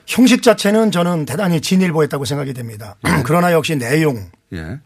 [0.05, 2.95] 형식 자체는 저는 대단히 진일보했다고 생각이 됩니다.
[3.25, 4.79] 그러나 역시 내용 예.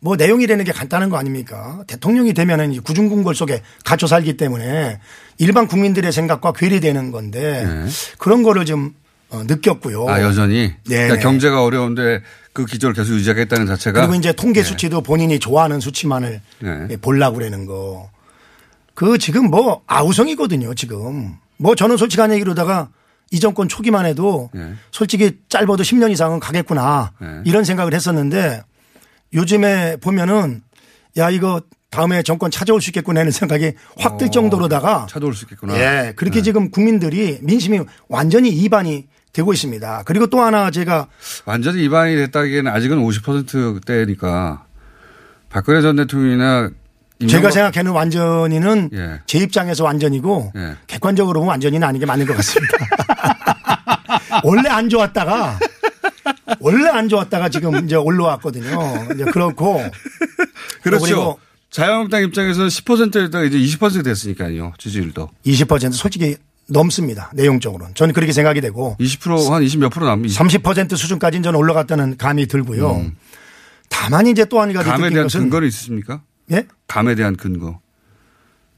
[0.00, 1.82] 뭐 내용이라는 게 간단한 거 아닙니까?
[1.86, 4.98] 대통령이 되면은 이 구중궁궐 속에 갇혀 살기 때문에
[5.38, 7.90] 일반 국민들의 생각과 괴리되는 건데 네.
[8.18, 8.94] 그런 거를 좀
[9.28, 10.08] 어, 느꼈고요.
[10.08, 11.06] 아 여전히 네네.
[11.06, 14.68] 그러니까 경제가 어려운데 그 기조를 계속 유지하겠다는 자체가 그리고 이제 통계 네.
[14.68, 16.86] 수치도 본인이 좋아하는 수치만을 네.
[16.90, 18.10] 예, 보려고 그러는 거.
[18.94, 21.36] 그 지금 뭐 아우성이거든요, 지금.
[21.58, 22.88] 뭐 저는 솔직한 얘기로다가
[23.30, 24.74] 이 정권 초기만 해도 네.
[24.90, 27.42] 솔직히 짧아도 10년 이상은 가겠구나 네.
[27.44, 28.62] 이런 생각을 했었는데
[29.32, 30.62] 요즘에 보면은
[31.16, 35.76] 야, 이거 다음에 정권 찾아올 수 있겠구나 하는 생각이 확들 어, 정도로다가 찾아올 수 있겠구나.
[35.76, 36.42] 예, 그렇게 네.
[36.42, 40.02] 지금 국민들이 민심이 완전히 이반이 되고 있습니다.
[40.06, 41.06] 그리고 또 하나 제가
[41.46, 44.64] 완전히 입안이 됐다기에는 아직은 50%대니까
[45.48, 46.70] 박근혜 전 대통령이나
[47.28, 49.20] 제가 생각하는 완전히는 예.
[49.26, 50.76] 제 입장에서 완전이고 예.
[50.86, 52.78] 객관적으로 보면 완전히는 아닌 게 맞는 것 같습니다.
[54.44, 55.58] 원래 안 좋았다가
[56.60, 59.08] 원래 안 좋았다가 지금 이제 올라왔거든요.
[59.14, 59.82] 이제 그렇고
[60.82, 61.36] 그렇죠.
[61.70, 64.72] 자유한국당 입장에서는 10%였다가 이제 20% 됐으니까요.
[64.78, 65.30] 지지율도.
[65.46, 66.36] 20% 솔직히
[66.68, 67.30] 넘습니다.
[67.34, 67.94] 내용적으로는.
[67.94, 73.10] 저는 그렇게 생각이 되고 20%한 20 몇 프로 남으면 30% 수준까지는 저는 올라갔다는 감이 들고요.
[73.88, 74.92] 다만 이제 또 한 가지 음.
[74.92, 76.22] 감에 대한 근거는 있으십니까?
[76.52, 76.66] 예?
[76.86, 77.80] 감에 대한 근거.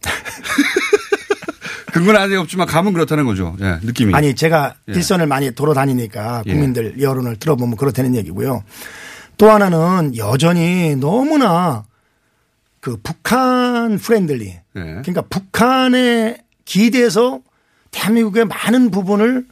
[1.93, 3.55] 근거는 아직 없지만 감은 그렇다는 거죠.
[3.61, 4.15] 예, 느낌이.
[4.15, 4.93] 아니 제가 예.
[4.93, 6.53] 일선을 많이 돌아다니니까 예.
[6.53, 8.65] 국민들 여론을 들어보면 그렇다는 얘기고요.
[9.37, 11.85] 또 하나는 여전히 너무나
[12.81, 14.81] 그 북한 friendly 예.
[14.81, 17.41] 그러니까 북한에 기대서
[17.91, 19.47] 대한민국의 많은 부분을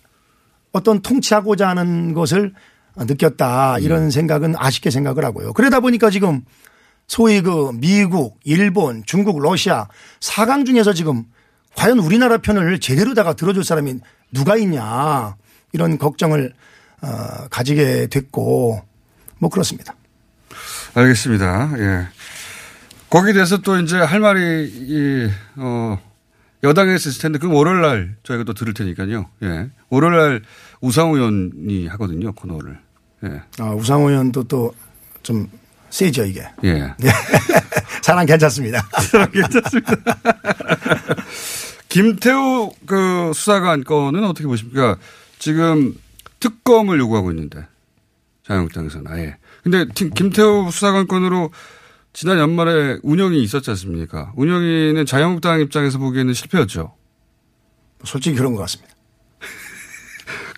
[0.72, 2.54] 어떤 통치하고자 하는 것을
[2.96, 3.82] 느꼈다 음.
[3.82, 5.52] 이런 생각은 아쉽게 생각을 하고요.
[5.52, 6.42] 그러다 보니까 지금
[7.10, 9.88] 소위 그 미국, 일본, 중국, 러시아
[10.20, 11.24] 4강 중에서 지금
[11.74, 13.96] 과연 우리나라 편을 제대로 다가 들어줄 사람이
[14.30, 15.34] 누가 있냐
[15.72, 16.54] 이런 걱정을
[17.02, 17.08] 어,
[17.50, 18.80] 가지게 됐고
[19.40, 19.96] 뭐 그렇습니다.
[20.94, 21.72] 알겠습니다.
[21.78, 22.06] 예.
[23.10, 25.98] 거기에 대해서 또 이제 할 말이, 이, 어,
[26.62, 29.26] 여당에서 있을 텐데, 그럼 월요일 날 저희가 또 들을 테니까요.
[29.42, 29.68] 예.
[29.88, 30.42] 월요일 날
[30.80, 32.78] 우상호 의원이 하거든요, 코너를.
[33.24, 33.42] 예.
[33.58, 34.72] 아, 우상호 의원도 또
[35.22, 35.48] 좀
[35.90, 36.46] 세죠 이게.
[36.64, 36.94] 예.
[38.02, 38.86] 사람 괜찮습니다.
[41.88, 44.96] 김태우 그 수사관 건은 어떻게 보십니까?
[45.38, 45.94] 지금
[46.38, 47.66] 특검을 요구하고 있는데
[48.46, 49.36] 자유한국당에서는 아예.
[49.62, 51.50] 근데 김태우 수사관 건으로
[52.12, 54.32] 지난 연말에 운영이 있었지 않습니까?
[54.36, 56.94] 운영이는 자유한국당 입장에서 보기에는 실패였죠.
[58.04, 58.89] 솔직히 그런 것 같습니다.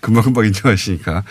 [0.03, 1.23] 금방금방 인정하시니까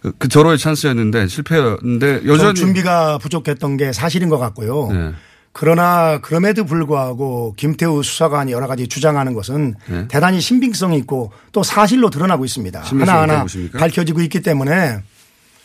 [0.00, 4.88] 그, 그 절호의 찬스였는데 실패였는데 여전히 준비가 부족했던 게 사실인 것 같고요.
[4.92, 5.12] 네.
[5.52, 10.08] 그러나 그럼에도 불구하고 김태우 수사관이 여러 가지 주장하는 것은 네.
[10.08, 12.80] 대단히 신빙성이 있고 또 사실로 드러나고 있습니다.
[12.80, 13.44] 하나하나
[13.76, 15.02] 밝혀지고 있기 때문에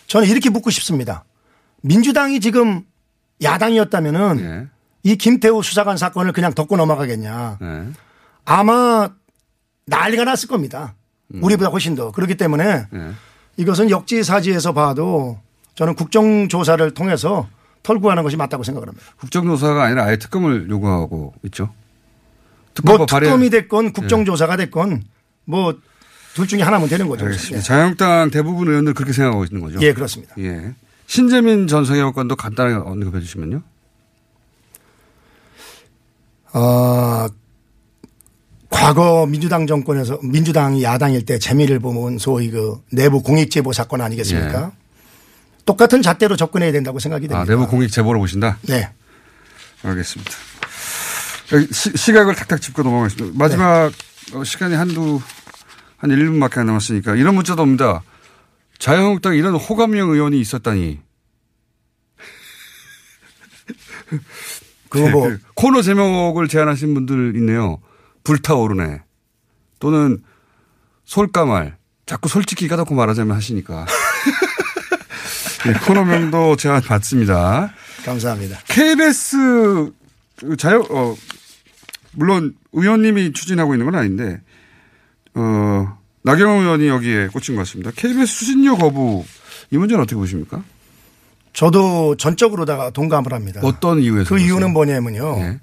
[0.07, 1.23] 저는 이렇게 묻고 싶습니다.
[1.83, 2.81] 민주당이 지금
[3.43, 4.67] 야당이었다면은 네.
[5.03, 7.59] 이 김태우 수사관 사건을 그냥 덮고 넘어가겠냐.
[7.61, 7.83] 네.
[8.43, 9.09] 아마
[9.85, 10.95] 난리가 났을 겁니다.
[11.33, 11.43] 음.
[11.43, 12.11] 우리보다 훨씬 더.
[12.11, 13.11] 그렇기 때문에 네.
[13.57, 15.39] 이것은 역지사지에서 봐도
[15.75, 17.47] 저는 국정조사를 통해서
[17.83, 19.05] 털고 하는 것이 맞다고 생각을 합니다.
[19.17, 21.73] 국정조사가 아니라 아예 특검을 요구하고 있죠.
[22.83, 25.03] 뭐 특검이 됐건 국정조사가 됐건
[25.45, 25.73] 뭐
[26.35, 27.25] 둘 중에 하나면 되는 거죠.
[27.25, 27.57] 알겠습니다.
[27.57, 27.61] 예.
[27.61, 29.79] 자유한국당 대부분 의원들 그렇게 생각하고 있는 거죠.
[29.81, 30.35] 예, 그렇습니다.
[30.39, 30.75] 예.
[31.07, 33.61] 신재민 전 성형관도 간단하게 언급해 주시면요.
[36.53, 37.27] 어,
[38.75, 44.71] 과거 민주당 정권에서 민주당이 야당일 때 재미를 보면 소위 그 내부 공익 제보 사건 아니겠습니까?
[44.71, 44.85] 예.
[45.65, 47.41] 똑같은 잣대로 접근해야 된다고 생각이 됩니다.
[47.41, 48.59] 아, 내부 공익 제보를 보신다?
[48.63, 48.89] 네.
[49.81, 50.31] 알겠습니다.
[51.71, 53.37] 시, 각을 탁탁 짚고 넘어가겠습니다.
[53.37, 53.91] 마지막
[54.33, 54.43] 네.
[54.43, 55.21] 시간이 한두,
[55.97, 58.03] 한 1분밖에 안 남았으니까 이런 문자도 옵니다.
[58.77, 60.99] 자유한국당에 이런 호감형 의원이 있었다니.
[64.89, 65.29] 그거 뭐.
[65.29, 67.79] 그 코너 제목을 제안하신 분들 있네요.
[68.25, 69.01] 불타오르네.
[69.79, 70.21] 또는
[71.05, 71.77] 솔까말.
[72.05, 73.85] 자꾸 솔직히 까놓고 말하자면 하시니까.
[75.65, 77.71] 네, 코너명도 제가 받습니다.
[78.03, 78.59] 감사합니다.
[78.67, 79.91] KBS
[80.37, 81.15] 그 자유 어
[82.11, 84.41] 물론 의원님이 추진하고 있는 건 아닌데
[85.33, 87.91] 어 나경원 의원이 여기에 꽂힌 것 같습니다.
[87.95, 89.25] KBS 수신료 거부
[89.71, 90.63] 이 문제는 어떻게 보십니까?
[91.53, 93.61] 저도 전적으로다가 동감을 합니다.
[93.63, 94.29] 어떤 이유에서?
[94.29, 95.35] 그 이유는 뭐냐면요.
[95.37, 95.59] 네.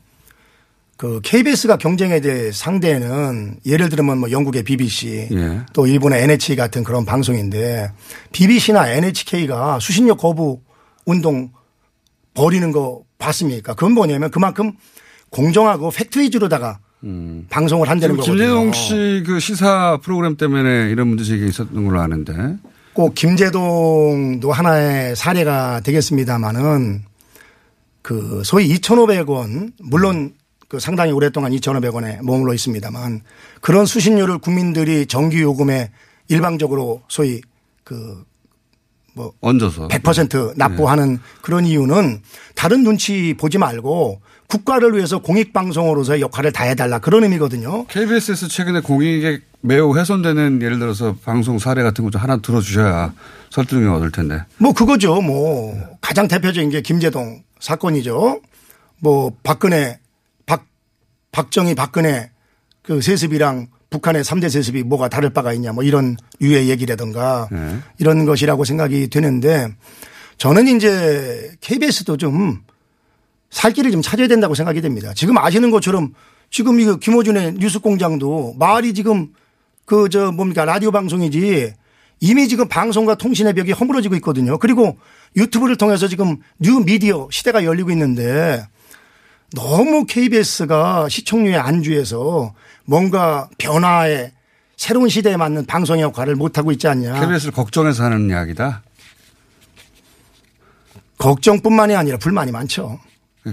[1.02, 5.60] 그 KBS가 경쟁에 대해 상대는 예를 들면 뭐 영국의 BBC 예.
[5.72, 7.90] 또 일본의 NHK 같은 그런 방송인데
[8.30, 10.60] BBC나 NHK가 수신료 거부
[11.04, 11.50] 운동
[12.34, 13.74] 벌이는 거 봤습니까?
[13.74, 14.74] 그건 뭐냐면 그만큼
[15.30, 17.46] 공정하고 팩트 위주로다가 음.
[17.50, 18.36] 방송을 한다는 거거든요.
[18.36, 22.32] 김재동 씨 그 시사 프로그램 때문에 이런 문제 제기 있었던 걸로 아는데.
[22.92, 27.02] 꼭 김재동도 하나의 사례가 되겠습니다마는
[28.02, 30.34] 그 소위 2,500원 물론
[30.72, 33.20] 그 상당히 오랫동안 2,500원에 머물러 있습니다만
[33.60, 35.90] 그런 수신료를 국민들이 정기 요금에
[36.28, 37.42] 일방적으로 소위
[37.84, 38.24] 그
[39.14, 41.18] 뭐 얹어서 100% 납부하는 네.
[41.42, 42.22] 그런 이유는
[42.54, 47.86] 다른 눈치 보지 말고 국가를 위해서 공익 방송으로서의 역할을 다해 달라 그런 의미거든요.
[47.88, 53.12] KBS에서 최근에 공익에 매우 훼손되는 예를 들어서 방송 사례 같은 거 좀 하나 들어 주셔야
[53.50, 54.44] 설득이 얻을 텐데.
[54.58, 55.20] 뭐 그거죠.
[55.20, 58.40] 뭐 가장 대표적인 게 김재동 사건이죠.
[58.98, 59.98] 뭐 박근혜
[61.32, 62.30] 박정희 박근혜
[62.82, 67.78] 그 세습이랑 북한의 3대 세습이 뭐가 다를 바가 있냐 뭐 이런 유의 얘기라든가 네.
[67.98, 69.68] 이런 것이라고 생각이 되는데
[70.38, 72.62] 저는 이제 KBS도 좀
[73.52, 75.12] 살 길을 좀 찾아야 된다고 생각이 됩니다.
[75.14, 76.14] 지금 아시는 것처럼
[76.50, 79.28] 지금 이거 김호준의 뉴스 공장도 말이 지금
[79.84, 81.74] 그 저 뭡니까 라디오 방송이지
[82.20, 84.58] 이미 지금 방송과 통신의 벽이 허물어지고 있거든요.
[84.58, 84.96] 그리고
[85.36, 88.66] 유튜브를 통해서 지금 뉴 미디어 시대가 열리고 있는데
[89.54, 94.32] 너무 KBS가 시청률에 안주해서 뭔가 변화에
[94.76, 97.20] 새로운 시대에 맞는 방송의 역할을 못하고 있지 않냐.
[97.20, 98.82] KBS를 걱정해서 하는 이야기다.
[101.18, 102.98] 걱정뿐만이 아니라 불만이 많죠.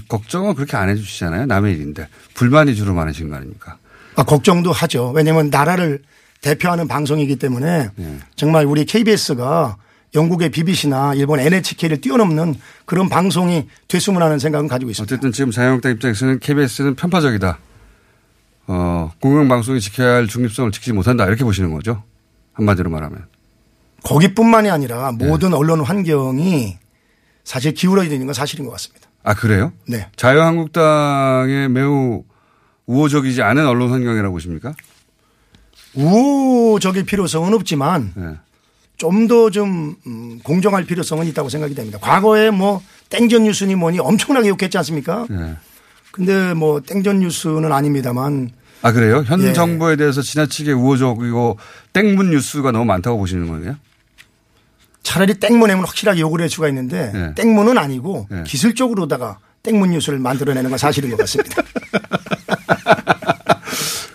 [0.07, 1.45] 걱정은 그렇게 안 해주시잖아요.
[1.45, 2.07] 남의 일인데.
[2.33, 3.77] 불만이 주로 많으신 거 아닙니까?
[4.15, 5.11] 아, 걱정도 하죠.
[5.11, 6.01] 왜냐하면 나라를
[6.41, 8.19] 대표하는 방송이기 때문에 네.
[8.35, 9.77] 정말 우리 KBS가
[10.15, 15.13] 영국의 BBC나 일본 NHK를 뛰어넘는 그런 방송이 됐으면 하는 생각은 가지고 있습니다.
[15.13, 17.59] 어쨌든 지금 자유한국당 입장에서는 KBS는 편파적이다.
[18.67, 21.25] 어, 공영방송이 지켜야 할 중립성을 지키지 못한다.
[21.25, 22.03] 이렇게 보시는 거죠.
[22.53, 23.25] 한마디로 말하면.
[24.03, 25.55] 거기뿐만이 아니라 모든 네.
[25.55, 26.77] 언론 환경이
[27.43, 29.09] 사실 기울어져 있는 건 사실인 것 같습니다.
[29.23, 29.73] 아, 그래요?
[29.87, 30.07] 네.
[30.15, 32.23] 자유한국당의 매우
[32.85, 34.73] 우호적이지 않은 언론 환경이라고 보십니까?
[35.93, 38.35] 우호적일 필요성은 없지만 네.
[38.99, 41.97] 좀 더좀 음, 공정할 필요성은 있다고 생각이 됩니다.
[41.99, 45.25] 과거에 뭐 땡전 뉴스니 뭐니 엄청나게 욕했지 않습니까?
[45.29, 45.55] 네.
[46.11, 48.51] 근데 뭐 땡전 뉴스는 아닙니다만.
[48.81, 49.23] 아 그래요?
[49.25, 49.53] 현 예.
[49.53, 51.57] 정부에 대해서 지나치게 우호적이고
[51.93, 53.77] 땡문 뉴스가 너무 많다고 보시는 거예요?
[55.01, 57.33] 차라리 땡문에면 확실하게 욕을 할 수가 있는데 네.
[57.35, 58.43] 땡문은 아니고 네.
[58.45, 61.61] 기술적으로다가 땡문 뉴스를 만들어내는 건 사실인 것 같습니다.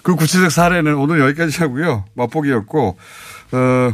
[0.05, 2.05] 그 구체적 사례는 오늘 여기까지 하고요.
[2.13, 2.99] 맛보기였고,
[3.53, 3.93] 어,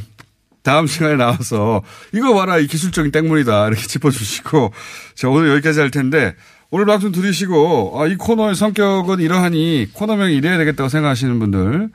[0.63, 4.73] 다음 시간에 나와서 이거 봐라 이 기술적인 땡물이다 이렇게 짚어주시고
[5.15, 6.35] 자 오늘 여기까지 할 텐데
[6.71, 11.91] 오늘 방송 들으시고 아, 이 코너의 성격은 이러하니 코너명이 이래야 되겠다고 생각하시는 분들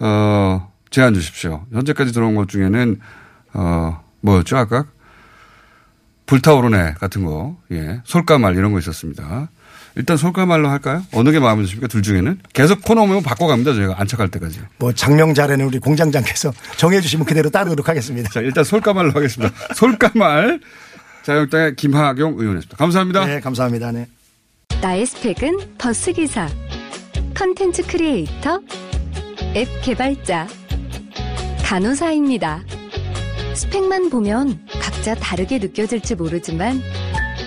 [0.00, 1.64] 어, 제안 주십시오.
[1.72, 3.00] 현재까지 들어온 것 중에는
[3.54, 4.86] 어, 뭐였죠 아까
[6.26, 9.50] 불타오르네 같은 거, 예, 솔까말 이런 거 있었습니다.
[9.94, 11.02] 일단 솔까말로 할까요?
[11.12, 11.86] 어느 게 마음에 드십니까?
[11.86, 13.74] 둘 중에는 계속 코너 오면 바꿔갑니다.
[13.74, 14.60] 저희가 안착할 때까지.
[14.78, 18.30] 뭐 장명 잘에는 우리 공장장께서 정해주시면 그대로 따르도록 하겠습니다.
[18.30, 19.54] 자 일단 솔까말로 하겠습니다.
[19.74, 20.60] 솔까말
[21.24, 22.76] 자유한국당의 김하경 의원이었습니다.
[22.76, 23.26] 감사합니다.
[23.26, 23.92] 네, 감사합니다.
[23.92, 24.06] 네.
[24.80, 26.48] 나의 스펙은 버스 기사,
[27.34, 28.60] 컨텐츠 크리에이터,
[29.54, 30.48] 앱 개발자,
[31.62, 32.62] 간호사입니다.
[33.54, 36.80] 스펙만 보면 각자 다르게 느껴질지 모르지만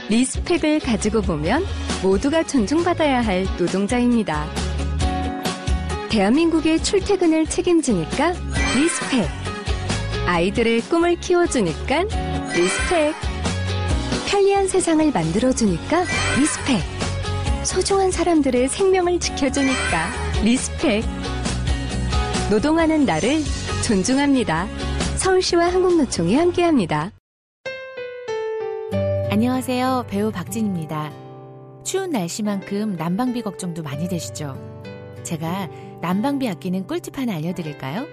[0.10, 1.66] respect을 가지고 보면
[2.02, 4.46] 모두가 존중받아야 할 노동자입니다.
[6.10, 8.34] 대한민국의 출퇴근을 책임지니까
[8.76, 9.28] respect.
[10.28, 12.04] 아이들의 꿈을 키워주니까
[12.54, 13.14] respect.
[14.28, 16.04] 편리한 세상을 만들어주니까
[16.38, 16.82] respect.
[17.64, 20.10] 소중한 사람들의 생명을 지켜주니까
[20.44, 21.04] respect.
[22.50, 23.42] 노동하는 나를
[23.86, 24.68] 존중합니다.
[25.18, 27.12] 서울시와 한국노총이 함께합니다.
[29.32, 30.06] 안녕하세요.
[30.08, 31.25] 배우 박진입니다.
[31.86, 34.58] 추운 날씨만큼 난방비 걱정도 많이 되시죠?
[35.22, 35.70] 제가
[36.02, 38.08] 난방비 아끼는 꿀팁 하나 알려드릴까요?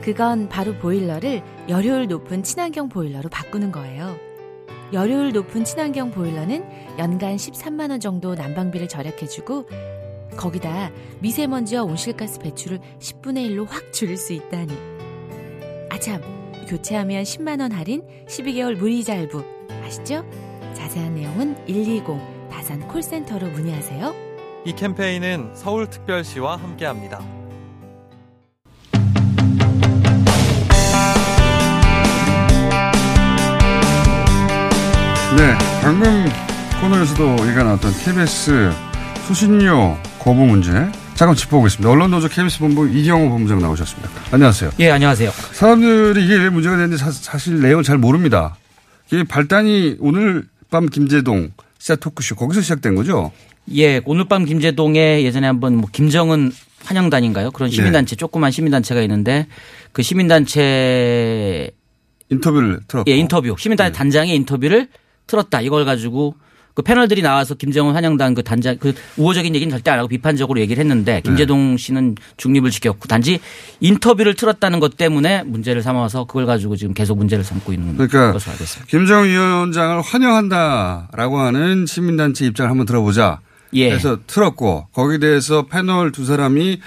[0.00, 4.16] 그건 바로 보일러를 열효율 높은 친환경 보일러로 바꾸는 거예요.
[4.94, 6.64] 열효율 높은 친환경 보일러는
[6.98, 9.66] 연간 13만원 정도 난방비를 절약해주고
[10.34, 14.72] 거기다 미세먼지와 온실가스 배출을 10분의 1로 확 줄일 수 있다니.
[15.90, 16.22] 아참,
[16.66, 19.44] 교체하면 10만원 할인, 12개월 무이자 할부.
[19.84, 20.24] 아시죠?
[20.74, 24.14] 자세한 내용은 120 다산 콜센터로 문의하세요.
[24.64, 27.18] 이 캠페인은 서울특별시와 함께합니다.
[35.36, 36.26] 네, 방금
[36.80, 38.70] 코너에서도 얘기가 나왔던 KBS
[39.26, 40.70] 수신료 거부 문제
[41.16, 41.90] 잠깐 짚어보겠습니다.
[41.90, 44.08] 언론노조 KBS 본부 이경호 본부장 나오셨습니다.
[44.30, 44.70] 안녕하세요.
[44.78, 45.30] 예, 안녕하세요.
[45.30, 48.56] 사람들이 이게 왜 문제가 되는지 사, 실 내용을 잘 모릅니다.
[49.10, 51.50] 이게 발단이 오늘 밤 김재동
[51.84, 53.30] 시사 토크쇼 거기서 시작된 거죠?
[53.74, 56.50] 예, 오늘 밤 김재동에 예전에 한번 뭐 김정은
[56.82, 57.50] 환영단인가요?
[57.50, 58.18] 그런 시민단체, 네.
[58.18, 59.48] 조그만 시민단체가 있는데
[59.92, 61.70] 그 시민단체
[62.30, 63.10] 인터뷰를 틀었고.
[63.10, 63.54] 예, 인터뷰.
[63.58, 63.98] 시민단체 네.
[63.98, 64.88] 단장의 인터뷰를
[65.26, 65.60] 틀었다.
[65.60, 66.34] 이걸 가지고
[66.74, 70.80] 그 패널들이 나와서 김정은 환영단 그 단장 그 우호적인 얘기는 절대 안 하고 비판적으로 얘기를
[70.80, 71.76] 했는데 김재동 네.
[71.76, 73.38] 씨는 중립을 지켰고 단지
[73.78, 78.52] 인터뷰를 틀었다는 것 때문에 문제를 삼아서 그걸 가지고 지금 계속 문제를 삼고 있는 그러니까 것으로
[78.52, 78.90] 알고 있습니다.
[78.90, 83.38] 김정은 위원장을 환영한다라고 하는 시민단체 입장을 한번 들어보자.
[83.74, 83.90] 예.
[83.90, 86.80] 그래서 틀었고 거기에 대해서 패널 두 사람이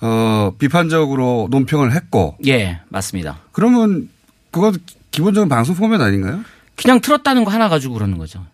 [0.00, 2.36] 어 비판적으로 논평을 했고.
[2.46, 3.38] 예, 맞습니다.
[3.52, 4.08] 그러면
[4.50, 4.76] 그건
[5.12, 6.40] 기본적인 방송 포맷 아닌가요?
[6.76, 8.44] 그냥 틀었다는 거 하나 가지고 그러는 거죠.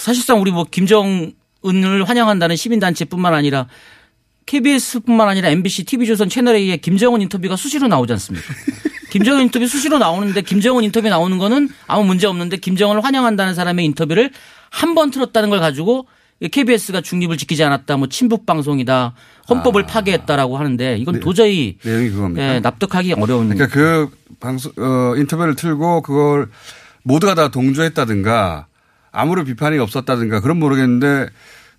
[0.00, 3.66] 사실상 우리 뭐 김정은을 환영한다는 시민단체뿐만 아니라
[4.46, 8.46] KBS뿐만 아니라 MBC, TV조선 채널A의 김정은 인터뷰가 수시로 나오지 않습니까?
[9.10, 14.30] 김정은 인터뷰 수시로 나오는데 김정은 인터뷰 나오는 거는 아무 문제 없는데 김정은을 환영한다는 사람의 인터뷰를
[14.70, 16.06] 한 번 틀었다는 걸 가지고
[16.50, 19.14] KBS가 중립을 지키지 않았다, 뭐 친북 방송이다,
[19.50, 19.86] 헌법을 아.
[19.86, 21.20] 파괴했다라고 하는데 이건 네.
[21.20, 22.54] 도저히 내용이 그겁니까?
[22.54, 23.50] 예, 납득하기 어려운.
[23.50, 24.08] 그러니까 그
[24.38, 26.48] 방송 어, 인터뷰를 틀고 그걸
[27.02, 28.68] 모두가 다 동조했다든가
[29.12, 31.28] 아무런 비판이 없었다든가 그런 모르겠는데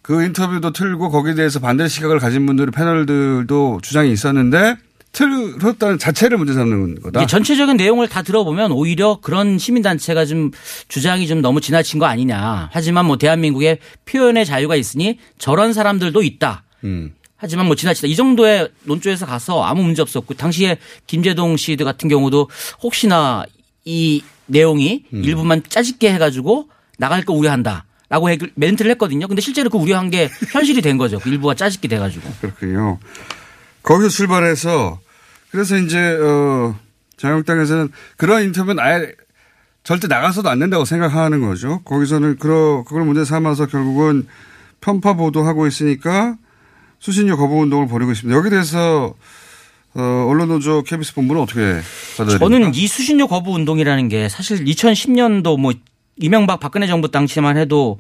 [0.02, 4.78] 그 인터뷰도 틀고 거기에 대해서 반대 시각을 가진 분들이 패널들도 주장이 있었는데
[5.12, 7.26] 틀었다는 자체를 문제 삼는 거다.
[7.26, 10.52] 전체적인 내용을 다 들어보면 오히려 그런 시민단체가 좀
[10.88, 12.70] 주장이 좀 너무 지나친 거 아니냐.
[12.72, 16.64] 하지만 뭐 대한민국에 표현의 자유가 있으니 저런 사람들도 있다.
[16.86, 17.14] 음.
[17.36, 22.50] 하지만 뭐 지나치다 이 정도의 논조에서 가서 아무 문제 없었고 당시에 김재동 씨 같은 경우도
[22.84, 23.46] 혹시나
[23.84, 25.24] 이 내용이 음.
[25.24, 26.70] 일부만 짜집게 해가지고
[27.02, 27.86] 나갈 거 우려한다.
[28.10, 29.28] 라고 멘트를 했거든요.
[29.28, 31.18] 근데 실제로 그 우려한 게 현실이 된 거죠.
[31.18, 32.30] 그 일부가 짜집게 돼가지고.
[32.42, 33.00] 그렇군요.
[33.82, 35.00] 거기서 출발해서
[35.50, 36.78] 그래서 이제, 어,
[37.18, 39.14] 자유한국당에서는 그런 인터뷰는 아예
[39.84, 41.82] 절대 나가서도 안 된다고 생각하는 거죠.
[41.86, 44.28] 거기서는 그러, 그걸 문제 삼아서 결국은
[44.80, 46.36] 편파 보도하고 있으니까
[47.00, 48.38] 수신료 거부 운동을 벌이고 있습니다.
[48.38, 49.16] 여기에 대해서
[49.94, 51.60] 어, 언론노조 KBS 본부는 어떻게
[52.18, 52.38] 받아들입니까?
[52.40, 55.74] 저는 이 수신료 거부 운동이라는 게 사실 2010년도 뭐
[56.22, 58.00] 이명박 박근혜 정부 당시만 해도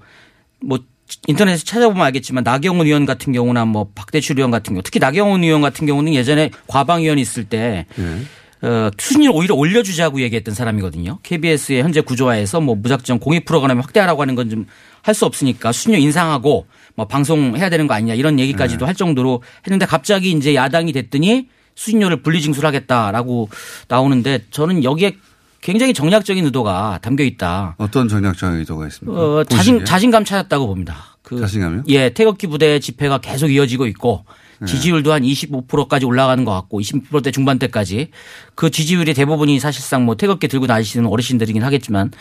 [0.62, 0.80] 뭐
[1.28, 5.62] 인터넷에 찾아보면 알겠지만 나경원 의원 같은 경우나 뭐 박대출 의원 같은 경우 특히 나경원 의원
[5.62, 8.22] 같은 경우는 예전에 과방위원이 있을 때 네.
[8.68, 11.18] 어, 수준을 오히려 올려주자고 얘기했던 사람이거든요.
[11.24, 14.66] KBS의 현재 구조화에서 뭐 무작정 공익 프로그램을 확대하라고 하는 건 좀
[15.04, 18.86] 할 수 없으니까 수준료 인상하고 뭐 방송해야 되는 거 아니냐 이런 얘기까지도 네.
[18.86, 23.50] 할 정도로 했는데 갑자기 이제 야당이 됐더니 수신료를 분리징수하겠다라고
[23.88, 25.16] 나오는데 저는 여기에
[25.62, 27.76] 굉장히 정략적인 의도가 담겨 있다.
[27.78, 29.20] 어떤 전략적 의도가 있습니까?
[29.20, 29.86] 어, 자신?
[29.86, 31.18] 자신감 찾았다고 봅니다.
[31.22, 31.84] 그 자신감이요?
[31.90, 34.26] 예, 태극기 부대 집회가 계속 이어지고 있고
[34.60, 34.66] 네.
[34.66, 38.10] 지지율도 한 25%까지 올라가는 것 같고 20%대 중반대까지
[38.56, 42.12] 그 지지율이 대부분이 사실상 뭐 태극기 들고 다니시는 어르신들이긴 하겠지만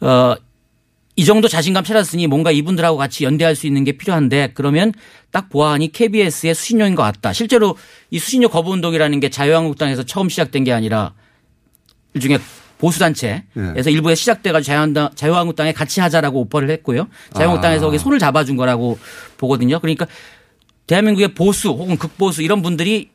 [0.00, 0.36] 어,
[1.16, 4.92] 이 정도 자신감 찾았으니 뭔가 이분들하고 같이 연대할 수 있는 게 필요한데 그러면
[5.32, 7.32] 딱 보아하니 KBS의 수신료인 것 같다.
[7.32, 7.76] 실제로
[8.10, 11.12] 이 수신료 거부 운동이라는 게 자유한국당에서 처음 시작된 게 아니라
[12.14, 12.38] 일종의
[12.80, 13.90] 보수단체에서 네.
[13.90, 17.08] 일부에 시작돼가지고 자유한국당, 자유한국당에 같이 하자라고 오퍼를 했고요.
[17.34, 17.88] 자유한국당에서 아.
[17.88, 18.98] 거기 손을 잡아준 거라고
[19.36, 19.78] 보거든요.
[19.80, 20.06] 그러니까
[20.86, 23.10] 대한민국의 보수 혹은 극보수 이런 분들이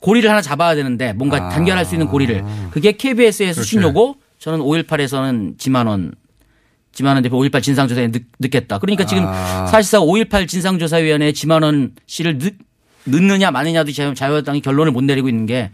[0.00, 1.48] 고리를 하나 잡아야 되는데 뭔가 아.
[1.48, 6.12] 단결할 수 있는 고리를 그게 KBS의 수신료고 저는 5.18에서는 지만원
[6.92, 8.78] 지만원 대표 5.18 진상조사에 늦, 늦겠다.
[8.78, 9.66] 그러니까 지금 아.
[9.66, 12.56] 사실상 5.18 진상조사위원회에 지만원 씨를 늦,
[13.06, 15.70] 늦느냐 마느냐도 자유- 자유한국당이 결론을 못 내리고 있는 게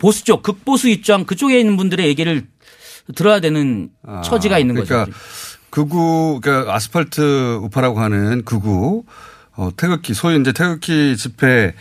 [0.00, 2.46] 보수 쪽 극보수 입장 그쪽에 있는 분들의 얘기를
[3.14, 5.16] 들어야 되는 아, 처지가 있는 그러니까 거죠.
[5.70, 9.04] 극우, 그러니까 아스팔트 우파라고 하는 극우,
[9.56, 11.74] 어, 태극기, 소위 이제 태극기 집회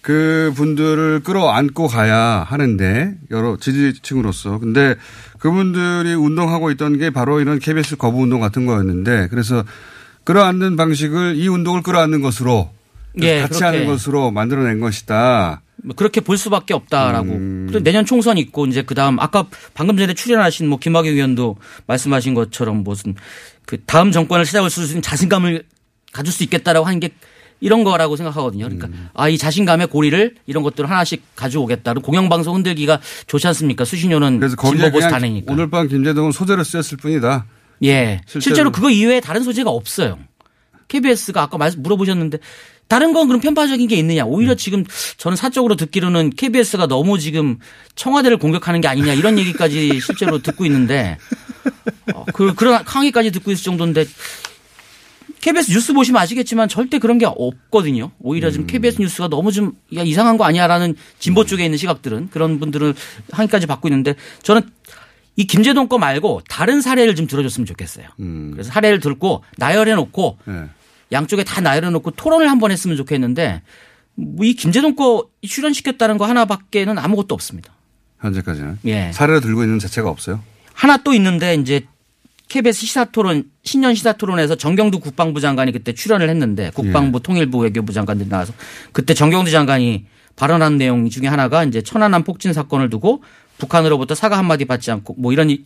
[0.00, 4.58] 그 분들을 끌어안고 가야 하는데 여러 지지층으로서.
[4.58, 4.94] 근데
[5.38, 9.64] 그분들이 운동하고 있던 게 바로 이런 KBS 거부 운동 같은 거였는데 그래서
[10.24, 12.70] 끌어안는 방식을 이 운동을 끌어안는 것으로
[13.20, 13.62] 예, 같이.
[13.64, 15.62] 하는 것으로 만들어낸 것이다.
[15.82, 17.32] 뭐 그렇게 볼 수밖에 없다라고.
[17.32, 17.65] 음.
[17.66, 22.84] 그리고 내년 총선 있고 이제 그다음 아까 방금 전에 출연하신 뭐 김학의 의원도 말씀하신 것처럼
[22.84, 23.14] 무슨
[23.64, 25.64] 그 다음 정권을 찾아올 수 있는 자신감을
[26.12, 27.10] 가질 수 있겠다라고 하는 게
[27.60, 28.64] 이런 거라고 생각하거든요.
[28.64, 29.08] 그러니까 음.
[29.14, 31.94] 아이 자신감의 고리를 이런 것들을 하나씩 가져오겠다.
[31.94, 33.84] 공영방송 흔들기가 좋지 않습니까?
[33.84, 35.52] 수신료는 그래서 거기에 진보 보수 그냥 다내니까.
[35.52, 37.46] 오늘 밤 김재동은 소재로 쓰였을 뿐이다.
[37.84, 38.20] 예.
[38.26, 38.40] 실제로.
[38.40, 40.18] 실제로 그거 이외에 다른 소재가 없어요.
[40.88, 42.38] KBS가 아까 말씀 물어보셨는데
[42.88, 44.24] 다른 건 그럼 편파적인 게 있느냐.
[44.24, 44.56] 오히려 음.
[44.56, 44.84] 지금
[45.16, 47.58] 저는 사적으로 듣기로는 KBS가 너무 지금
[47.94, 51.18] 청와대를 공격하는 게 아니냐 이런 얘기까지 실제로 듣고 있는데
[52.14, 54.04] 어, 그, 그런 항의까지 듣고 있을 정도인데
[55.40, 58.10] KBS 뉴스 보시면 아시겠지만 절대 그런 게 없거든요.
[58.20, 58.52] 오히려 음.
[58.52, 62.94] 지금 KBS 뉴스가 너무 좀 야, 이상한 거 아니야라는 진보 쪽에 있는 시각들은 그런 분들을
[63.32, 64.62] 항의까지 받고 있는데 저는
[65.36, 68.06] 이 김재동 거 말고 다른 사례를 좀 들어줬으면 좋겠어요.
[68.20, 68.50] 음.
[68.52, 70.64] 그래서 사례를 들고 나열해 놓고 네.
[71.12, 73.62] 양쪽에 다 나열해 놓고 토론을 한번 했으면 좋겠는데
[74.14, 77.72] 뭐이 김재동 거 출연시켰다는 거 하나밖에는 아무것도 없습니다.
[78.20, 78.78] 현재까지는.
[78.86, 79.10] 예.
[79.12, 80.40] 사례를 들고 있는 자체가 없어요.
[80.72, 81.86] 하나 또 있는데 이제
[82.48, 88.52] KBS 시사토론 신년 시사토론에서 정경두 국방부 장관이 그때 출연을 했는데 국방부 통일부 외교부 장관들이 나와서
[88.92, 93.22] 그때 정경두 장관이 발언한 내용 중에 하나가 이제 천안함 폭진 사건을 두고
[93.58, 95.64] 북한으로부터 사과 한마디 받지 않고 뭐 이런 이-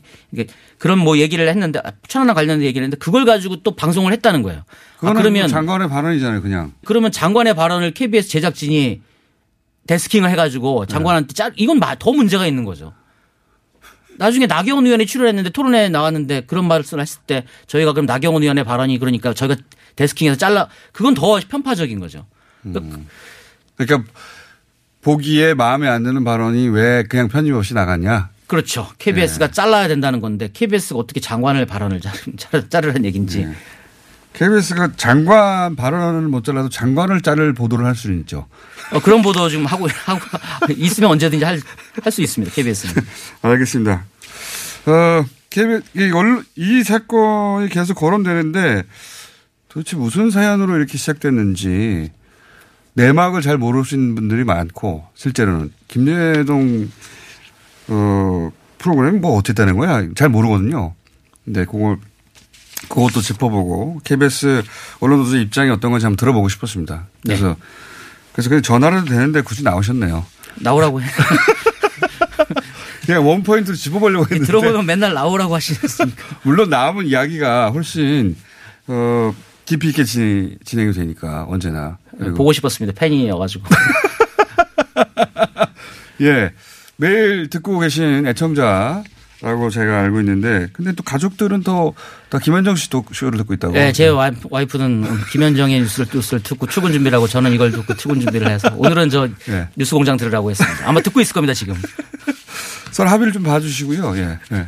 [0.79, 4.61] 그런 뭐 얘기를 했는데 천안함 관련된 얘기를 했는데 그걸 가지고 또 방송을 했다는 거예요.
[4.61, 6.73] 아, 그거는 그러면 장관의 발언이잖아요, 그냥.
[6.85, 9.01] 그러면 장관의 발언을 KBS 제작진이
[9.87, 12.93] 데스킹을 해가지고 장관한테 짜 이건 마- 더 문제가 있는 거죠.
[14.19, 18.99] 나중에 나경원 의원이 출연했는데 토론회에 나왔는데 그런 말씀을 했을 때 저희가 그럼 나경원 의원의 발언이
[18.99, 19.57] 그러니까 저희가
[19.97, 22.27] 데스킹해서 잘라 그건 더 편파적인 거죠.
[23.77, 24.13] 그러니까
[25.03, 28.31] 보기에 마음에 안 드는 발언이 왜 그냥 편집 없이 나갔냐.
[28.47, 28.89] 그렇죠.
[28.99, 29.53] KBS가 네.
[29.53, 32.19] 잘라야 된다는 건데 KBS가 어떻게 장관을 발언을 자르,
[32.69, 33.45] 자르는 얘기인지.
[33.45, 33.55] 네.
[34.33, 38.47] KBS가 장관 발언을 못 잘라도 장관을 자를 보도를 할 수는 있죠.
[38.93, 40.21] 어, 그런 보도 좀 하고 하고
[40.73, 42.55] 있으면 언제든지 할할수 있습니다.
[42.55, 42.95] KBS는.
[43.43, 44.05] 알겠습니다.
[44.87, 46.11] 어, KBS, 이,
[46.57, 48.85] 이 사건이 계속 거론되는데
[49.69, 52.11] 도대체 무슨 사연으로 이렇게 시작됐는지
[52.95, 56.91] 내막을 잘 모르시는 분들이 많고 실제로는 김예동
[57.89, 60.07] 어, 프로그램 뭐 어떻게 되는 거야?
[60.15, 60.95] 잘 모르거든요.
[61.45, 61.99] 근데 그걸
[62.89, 64.63] 그것도 짚어보고 KBS
[65.01, 67.07] 언론노조 입장이 어떤 건지 한번 들어보고 싶었습니다.
[67.23, 67.57] 그래서
[68.33, 70.25] 그래서 그냥 전화를 해도 되는데 굳이 나오셨네요.
[70.57, 71.07] 나오라고 해.
[73.05, 76.23] 그냥 원 포인트로 짚어보려고 했는데 들어보면 맨날 나오라고 하시겠습니까?
[76.43, 78.37] 물론 남은 이야기가 훨씬
[78.87, 79.35] 어,
[79.71, 82.99] 깊이 있게 진, 진행이 되니까 언제나 그리고 보고 싶었습니다.
[82.99, 83.65] 팬이어가지고.
[86.23, 86.53] 예
[86.97, 91.95] 매일 듣고 계신 애청자라고 제가 알고 있는데 근데 또 가족들은 또
[92.31, 93.75] 다 김현정 씨 쇼를 듣고 있다고.
[93.75, 97.97] 네, 제 와이프, 와이프 는 김현정의 뉴스를, 뉴스를 듣고 출근 준비를 하고 저는 이걸 듣고
[97.97, 99.69] 출근 준비를 해서 오늘은 저 예.
[99.77, 100.89] 뉴스 공장 들으라고 했습니다.
[100.89, 101.75] 아마 듣고 있을 겁니다, 지금.
[102.93, 104.17] 서로 합의를 좀 봐주시고요.
[104.17, 104.39] 예.
[104.53, 104.67] 예.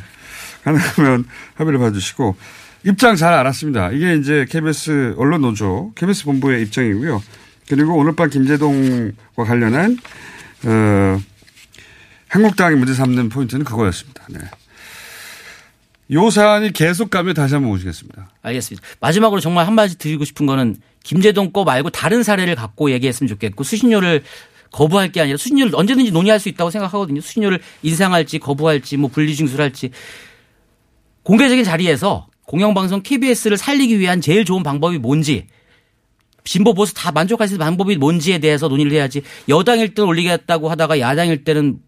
[0.65, 1.23] 가능하면
[1.55, 2.35] 합의를 봐주시고
[2.85, 3.91] 입장 잘 알았습니다.
[3.91, 7.21] 이게 이제 KBS 언론 노조 KBS 본부의 입장이고요.
[7.69, 9.97] 그리고 오늘 밤 김재동과 관련한
[10.65, 11.21] 어,
[12.27, 14.25] 한국당이 문제 삼는 포인트는 그거였습니다.
[14.29, 14.39] 네.
[16.11, 18.29] 요 사안이 계속 가면 다시 한번 모시겠습니다.
[18.41, 18.85] 알겠습니다.
[18.99, 24.23] 마지막으로 정말 한마디 드리고 싶은 거는 김재동 거 말고 다른 사례를 갖고 얘기했으면 좋겠고 수신료를
[24.71, 27.21] 거부할 게 아니라 수신료를 언제든지 논의할 수 있다고 생각하거든요.
[27.21, 29.91] 수신료를 인상할지 거부할지 뭐 분리징수할지
[31.23, 35.47] 공개적인 자리에서 공영방송 KBS를 살리기 위한 제일 좋은 방법이 뭔지
[36.43, 40.99] 진보 보수 다 만족할 수 있는 방법이 뭔지에 대해서 논의를 해야지 여당일 때는 올리겠다고 하다가
[40.99, 41.79] 야당일 때는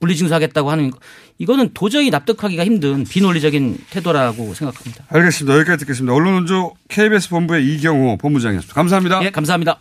[0.00, 0.98] 분리징수하겠다고 하는 거
[1.38, 5.04] 이거는 도저히 납득하기가 힘든 비논리적인 태도라고 생각합니다.
[5.10, 5.56] 알겠습니다.
[5.58, 6.12] 여기까지 듣겠습니다.
[6.12, 8.74] 언론원조 KBS 본부의 이경호 본부장이었습니다.
[8.74, 9.24] 감사합니다.
[9.24, 9.78] 예, 감사합니다.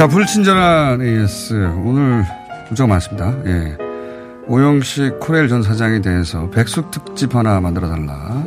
[0.00, 1.52] 자, 불친절한 AS.
[1.84, 2.24] 오늘
[2.68, 3.34] 문자가 많습니다.
[3.44, 3.76] 예.
[4.48, 8.42] 오영식 코레일 전 사장에 대해서 백숙 특집 하나 만들어 달라.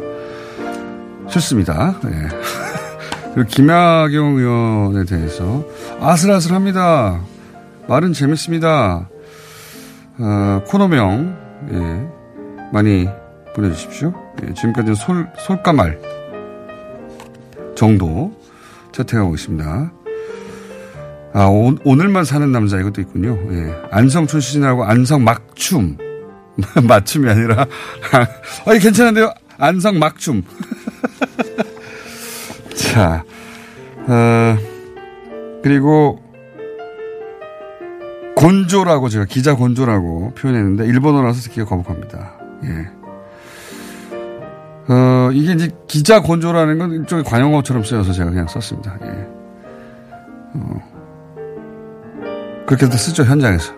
[1.30, 1.94] 싫습니다.
[2.06, 2.28] 예.
[3.36, 5.64] 그리고 김학용 의원에 대해서
[6.02, 7.22] 아슬아슬합니다.
[7.88, 9.08] 말은 재밌습니다.
[10.18, 11.38] 어, 코너명,
[11.72, 12.70] 예.
[12.72, 13.08] 많이
[13.56, 14.12] 보내주십시오.
[14.42, 14.56] 예.
[14.56, 16.00] 지금까지는 솔, 솔까말
[17.76, 18.36] 정도
[18.92, 20.03] 채택하고 있습니다.
[21.34, 23.40] 아, 오, 오늘만 사는 남자 이것도 있군요.
[23.52, 23.74] 예.
[23.92, 25.98] 안성 출신하고 안성 막춤.
[26.88, 27.66] 맞춤이 아니라.
[28.14, 29.34] 아, 괜찮은데요?
[29.58, 30.44] 안성 막춤.
[32.76, 33.24] 자,
[34.08, 34.58] 어,
[35.64, 36.22] 그리고
[38.36, 42.34] 곤조라고 제가 기자 곤조라고 표현했는데 일본어라서 듣기가 거북합니다.
[42.66, 42.90] 예.
[44.88, 49.00] 어, 이게 이제 기자 곤조라는 건 일종의 관용어처럼 쓰여서 제가 그냥 썼습니다.
[49.02, 49.28] 예.
[50.56, 50.93] 어.
[52.66, 53.74] 그렇게도 쓰죠, 현장에서.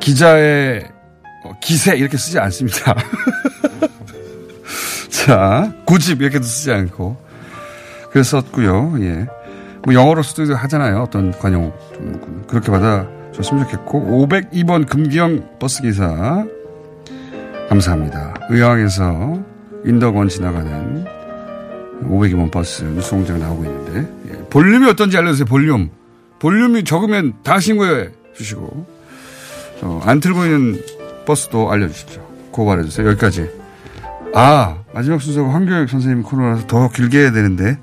[0.00, 0.88] 기자의
[1.60, 2.94] 기세 이렇게 쓰지 않습니다.
[5.10, 7.16] 자, 고집 이렇게도 쓰지 않고.
[8.10, 8.96] 그래서 썼고요.
[9.00, 9.26] 예.
[9.84, 11.02] 뭐 영어로서도 하잖아요.
[11.02, 11.72] 어떤 관용.
[12.46, 14.26] 그렇게 받아줬으면 좋겠고.
[14.28, 16.44] 502번 금기영 버스 기사.
[17.68, 18.34] 감사합니다.
[18.50, 19.42] 의왕에서
[19.84, 21.04] 인덕원 지나가는
[22.04, 24.08] 502번 버스 뉴스 공장 나오고 있는데.
[24.30, 24.38] 예.
[24.50, 25.46] 볼륨이 어떤지 알려주세요.
[25.46, 25.90] 볼륨.
[26.38, 28.86] 볼륨이 적으면 다 신고해 주시고,
[29.82, 30.82] 어, 안 틀고 있는
[31.26, 32.22] 버스도 알려주십시오.
[32.50, 33.08] 고발해 주세요.
[33.08, 33.48] 여기까지.
[34.34, 37.78] 아, 마지막 순서가 황교익 선생님 코너라서 더 길게 해야 되는데,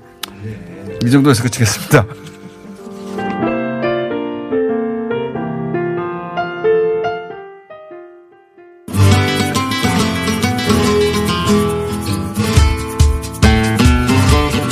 [1.04, 2.06] 이 정도에서 그치겠습니다.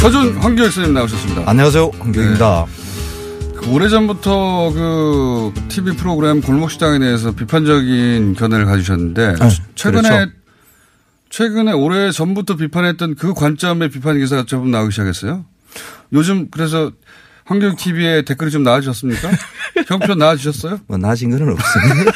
[0.03, 1.43] 서준 황교익 선생님 나오셨습니다.
[1.47, 1.91] 안녕하세요.
[2.01, 2.67] 황교익입니다.
[2.67, 2.82] 네.
[3.69, 10.33] 오래전부터 그 TV 프로그램 골목시장에 대해서 비판적인 견해를 가지셨는데 네, 최근에 그렇죠.
[11.31, 15.45] 최근에 오래 전부터 비판했던 그 관점의 비판 기사가 조금 나오기 시작했어요.
[16.13, 16.93] 요즘 그래서
[17.45, 19.31] 환경 TV에 댓글이 좀 나아지셨습니까?
[19.89, 20.81] 형편 나아지셨어요?
[20.87, 22.13] 뭐 나아진 건 없습니다.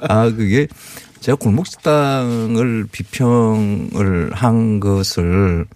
[0.08, 0.66] 아 그게
[1.20, 5.66] 제가 골목식당을 비평을 한 것을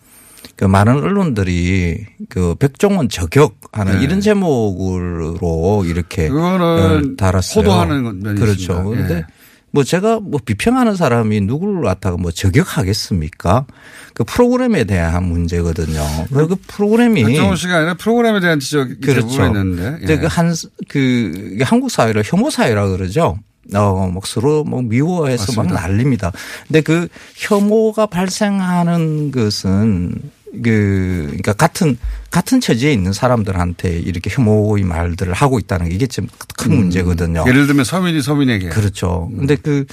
[0.59, 4.05] 그 많은 언론들이 그 백종원 저격하는 네.
[4.05, 7.63] 이런 제목으로 이렇게 그거는 어, 달았어요.
[7.63, 8.83] 호도하는 건 면이 그렇죠.
[8.83, 9.25] 그런데 예.
[9.71, 13.67] 뭐 제가 뭐 비평하는 사람이 누구를 갖다가 뭐 저격하겠습니까?
[14.15, 16.05] 그 프로그램에 대한 문제거든요.
[16.29, 19.47] 그 프로그램이 백종원 씨가 아니라 프로그램에 대한 지적이 그렇죠.
[19.47, 19.99] 있는데.
[20.09, 20.17] 예.
[20.17, 20.53] 그 한,
[20.89, 23.39] 그, 한국 사회를 혐오 사회라 그러죠.
[23.75, 25.87] 어, 막 서로 뭐 미워해서 막 맞습니다.
[25.87, 26.33] 난립니다.
[26.67, 27.07] 근데 그
[27.37, 30.17] 혐오가 발생하는 것은
[30.53, 31.99] 그, 그러니까 같은,
[32.31, 36.29] 같은 처지에 있는 사람들한테 이렇게 혐오의 말들을 하고 있다는 게 이게 좀
[36.59, 37.45] 큰 문제거든요.
[37.47, 38.69] 예를 들면 서민이 서민에게.
[38.69, 39.31] 그렇죠.
[39.37, 39.87] 근데 그,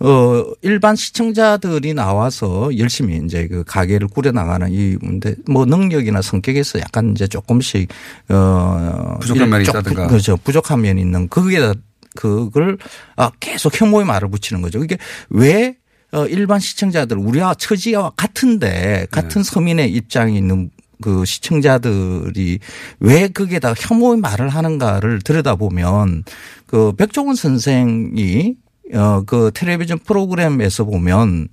[0.00, 6.78] 어, 일반 시청자들이 나와서 열심히 이제 그 가게를 꾸려 나가는 이 문제, 뭐 능력이나 성격에서
[6.80, 7.88] 약간 이제 조금씩,
[8.28, 9.16] 어.
[9.20, 10.06] 부족한 면이 있다든가.
[10.08, 10.36] 그렇죠.
[10.36, 11.72] 부족한 면이 있는 그게
[12.14, 12.78] 그걸
[13.16, 14.84] 아, 계속 혐오의 말을 붙이는 거죠.
[14.84, 14.98] 이게
[15.30, 15.83] 왜 어,
[16.28, 19.50] 일반 시청자들 우리와 처지와 같은데 같은 네.
[19.50, 20.70] 서민의 입장에 있는
[21.02, 22.60] 그 시청자들이
[23.00, 26.24] 왜 거기에다 혐오의 말을 하는가를 들여다보면
[26.66, 28.54] 그 백종원 선생이
[28.94, 31.48] 어, 그 텔레비전 프로그램에서 보면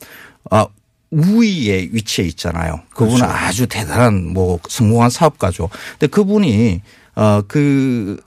[0.50, 0.68] 아,
[1.12, 2.82] 우위에 위치해 있잖아요.
[2.94, 3.34] 그분은 그렇죠.
[3.34, 5.70] 아주 대단한 뭐 성공한 사업가죠.
[5.92, 6.82] 근데 그분이
[7.16, 8.18] 어, 그,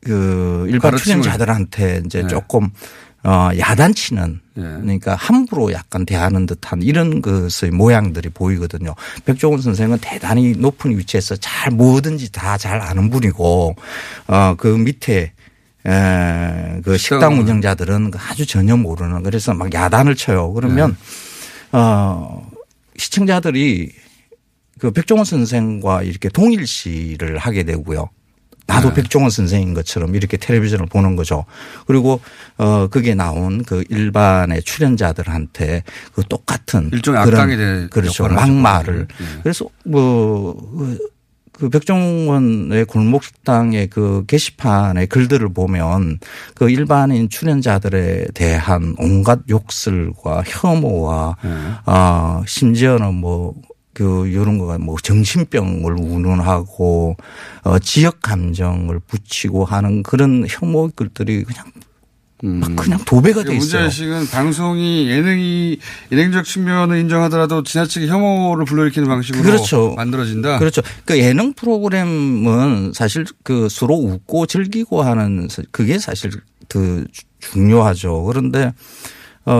[0.00, 1.22] 그 일반 가르침을.
[1.22, 2.28] 출연자들한테 이제 네.
[2.28, 2.70] 조금
[3.26, 4.60] 어, 야단치는 예.
[4.62, 8.94] 그러니까 함부로 약간 대하는 듯한 이런 것의 모양들이 보이거든요.
[9.24, 13.74] 백종원 선생은 대단히 높은 위치에서 잘 뭐든지 다 잘 아는 분이고
[14.28, 15.32] 어, 그 밑에
[15.86, 20.52] 에, 그 식당 운영자들은 아주 전혀 모르는 그래서 막 야단을 쳐요.
[20.52, 20.96] 그러면
[21.72, 22.48] 어
[22.96, 23.92] 시청자들이
[24.78, 28.08] 그 백종원 선생과 이렇게 동일시를 하게 되고요.
[28.66, 31.44] 나도 백종원 선생인 것처럼 이렇게 텔레비전을 보는 거죠.
[31.86, 32.20] 그리고
[32.58, 38.28] 어 그게 나온 그 일반의 출연자들한테 그 똑같은 일종의 그런 악당이 될 그렇죠.
[38.28, 39.24] 막말을 예.
[39.42, 40.98] 그래서 뭐그
[41.52, 46.18] 그 백종원의 골목 식당의 그 게시판의 글들을 보면
[46.54, 51.50] 그 일반인 출연자들에 대한 온갖 욕설과 혐오와 네.
[51.86, 53.54] 아 심지어는 뭐
[53.96, 57.16] 그 이런 거가 뭐 정신병을 운운하고
[57.62, 61.64] 어 지역 감정을 붙이고 하는 그런 혐오 글들이 그냥
[62.42, 63.84] 막 그냥 도배가 돼 있어요.
[63.84, 65.78] 문제의식은 방송이 예능이
[66.12, 69.94] 예능적 측면을 인정하더라도 지나치게 혐오를 불러일으키는 방식으로 그렇죠.
[69.96, 70.58] 만들어진다.
[70.58, 70.82] 그렇죠.
[71.06, 76.32] 그 예능 프로그램은 사실 그 서로 웃고 즐기고 하는 그게 사실
[76.68, 76.80] 더
[77.40, 78.24] 중요하죠.
[78.24, 78.72] 그런데 어,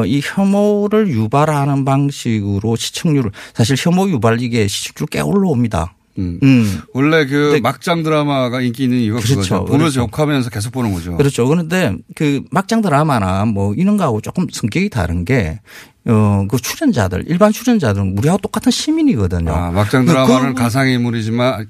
[0.06, 5.94] 이 혐오를 유발하는 방식으로 시청률을 사실 혐오 유발 이게 시청률 꽤 올라옵니다.
[6.18, 6.40] 음.
[6.42, 6.80] 음.
[6.94, 9.34] 원래 그 막장 드라마가 인기 있는 이유가 그렇죠.
[9.40, 9.64] 그거죠.
[9.66, 10.00] 보면서 그렇죠.
[10.00, 11.16] 욕하면서 계속 보는 거죠.
[11.16, 11.46] 그렇죠.
[11.46, 15.60] 그런데 그 막장 드라마나 뭐 이런 거하고 조금 성격이 다른 게
[16.08, 19.52] 어, 그 출연자들, 일반 출연자들은 우리하고 똑같은 시민이거든요.
[19.52, 21.68] 아, 막장 그- 드라마는 그- 가상의 인물이지만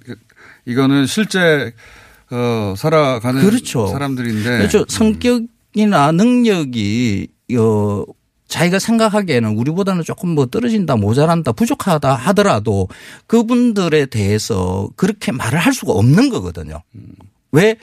[0.64, 1.72] 이거는 실제
[2.30, 3.88] 어, 살아가는 그렇죠.
[3.88, 4.84] 사람들인데 그렇죠.
[4.88, 8.04] 성격이나 능력이 어
[8.48, 12.88] 자기가 생각하기에는 우리보다는 조금 뭐 떨어진다, 모자란다, 부족하다 하더라도
[13.26, 16.82] 그분들에 대해서 그렇게 말을 할 수가 없는 거거든요.
[17.52, 17.76] 왜?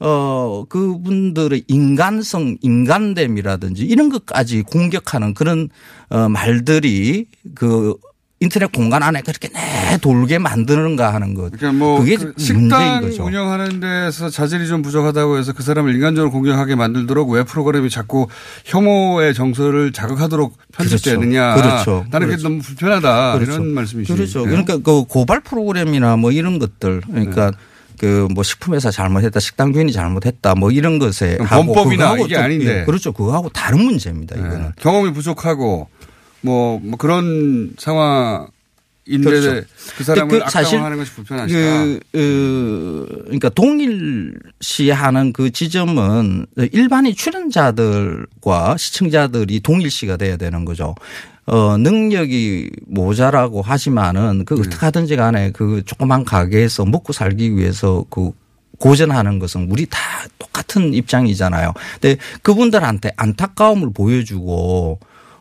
[0.00, 5.68] 어, 그분들의 인간성, 인간됨이라든지 이런 것까지 공격하는 그런
[6.08, 7.96] 어, 말들이 그
[8.40, 11.50] 인터넷 공간 안에 그렇게 내 돌게 만드는가 하는 것.
[11.50, 13.24] 그러니까 뭐 그게 그 문제인 식당 거죠.
[13.24, 18.28] 운영하는 데서 자질이 좀 부족하다고 해서 그 사람을 인간적으로 공격하게 만들도록 웹 프로그램이 자꾸
[18.64, 21.54] 혐오의 정서를 자극하도록 편집되느냐.
[21.56, 22.04] 그렇죠.
[22.10, 22.48] 나는 그게 그렇죠.
[22.48, 23.32] 너무 불편하다.
[23.34, 23.52] 그렇죠.
[23.52, 24.14] 이런 말씀이시죠.
[24.14, 24.42] 그렇죠.
[24.44, 27.50] 그러니까 그 고발 프로그램이나 뭐 이런 것들 그러니까
[27.98, 32.80] 그뭐 식품회사 잘못했다, 식당 주인이 잘못했다, 뭐 이런 것에 하고 범법이나 그거하고 이게 또- 아닌데.
[32.80, 33.10] 예, 그렇죠.
[33.12, 34.36] 그거하고 다른 문제입니다.
[34.36, 34.60] 이거는.
[34.60, 34.68] 네.
[34.78, 35.88] 경험이 부족하고
[36.40, 38.48] 뭐, 뭐 그런 상황
[39.08, 39.66] 인데 그렇죠.
[39.96, 41.58] 그 사람을 그 사실 악당화하는 것이 불편하시다.
[41.58, 50.94] 그, 그, 그러니까 동일시하는 그 지점은 일반인 출연자들과 시청자들이 동일시가 돼야 되는 거죠.
[51.46, 58.32] 어, 능력이 모자라고 하지만은 그 어떻게 하든지 간에 그 조그만 가게에서 먹고 살기 위해서 그
[58.78, 59.98] 고전하는 것은 우리 다
[60.38, 61.72] 똑같은 입장이잖아요.
[61.98, 65.00] 근데 그분들한테 안타까움을 보여주고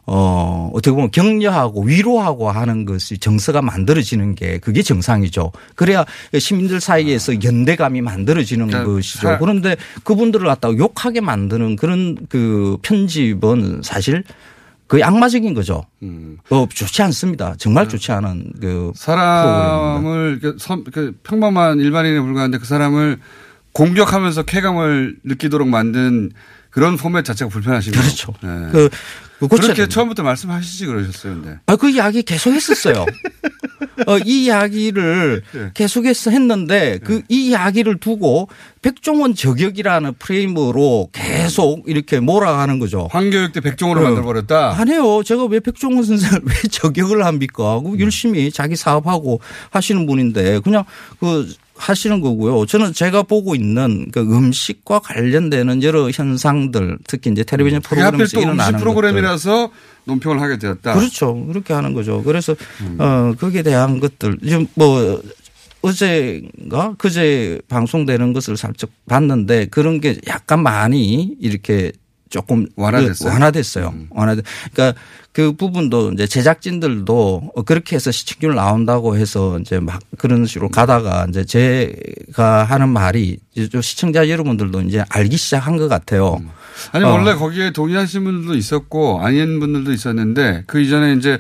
[0.10, 5.52] 어, 어떻게 보면 격려하고 위로하고 하는 것이 정서가 만들어지는 게 그게 정상이죠.
[5.76, 6.06] 그래야
[6.40, 9.20] 시민들 사이에서 연대감이 만들어지는 그러니까 것이죠.
[9.28, 14.24] 사- 그런데 그분들을 갖다가 욕하게 만드는 그런 그 편집은 사실
[14.88, 15.84] 거의 악마적인 거죠.
[16.50, 17.56] 어, 좋지 않습니다.
[17.58, 23.20] 정말 좋지 않은 그 사람을 그 선- 그 평범한 일반인에 불과한데 그 사람을
[23.74, 26.32] 공격하면서 쾌감을 느끼도록 만든
[26.70, 28.32] 그런 포맷 자체가 불편하신 거죠.
[28.32, 28.34] 그렇죠.
[28.42, 28.70] 네.
[28.72, 28.90] 그,
[29.40, 29.88] 그 그렇게 됩니다.
[29.88, 31.34] 처음부터 말씀하시지 그러셨어요.
[31.34, 31.60] 근데.
[31.66, 33.06] 아, 그 이야기 계속 했었어요.
[34.06, 35.72] 어, 이 이야기를 네.
[35.74, 38.48] 계속해서 했는데 그이 이야기를 두고
[38.82, 43.08] 백종원 저격이라는 프레임으로 계속 이렇게 몰아가는 거죠.
[43.12, 44.06] 황교육 때 백종원을 어.
[44.06, 44.80] 만들어버렸다.
[44.80, 45.24] 아니에요.
[45.24, 47.82] 제가 왜 백종원 선생을 왜 저격을 합니까?
[47.82, 50.84] 그 열심히 자기 사업하고 하시는 분인데 그냥
[51.20, 51.48] 그
[51.78, 52.66] 하시는 거고요.
[52.66, 58.24] 저는 제가 보고 있는 그 음식과 관련되는 여러 현상들 특히 이제 텔레비전 하필 프로그램에서 또
[58.24, 58.80] 음식 일어나는 것들.
[58.80, 59.72] 프로그램이라서
[60.06, 60.94] 논평을 하게 되었다.
[60.94, 61.46] 그렇죠.
[61.46, 62.24] 그렇게 하는 거죠.
[62.24, 62.98] 그래서 음.
[63.00, 65.22] 어 거기에 대한 것들 지금 뭐
[65.82, 71.92] 어제가 그제 방송되는 것을 살짝 봤는데 그런 게 약간 많이 이렇게
[72.30, 73.30] 조금 완화됐어요?
[73.30, 73.34] 음.
[73.34, 73.94] 완화됐어요.
[74.10, 74.42] 완화돼.
[74.74, 75.00] 그러니까
[75.32, 81.46] 그 부분도 이제 제작진들도 그렇게 해서 시청률 나온다고 해서 이제 막 그런 식으로 가다가 이제
[81.46, 86.42] 제가 하는 말이 이제 좀 시청자 여러분들도 이제 알기 시작한 것 같아요.
[86.92, 87.10] 아니 어.
[87.10, 91.40] 원래 거기에 동의하신 분들도 있었고 아닌 분들도 있었는데 그 이전에 이제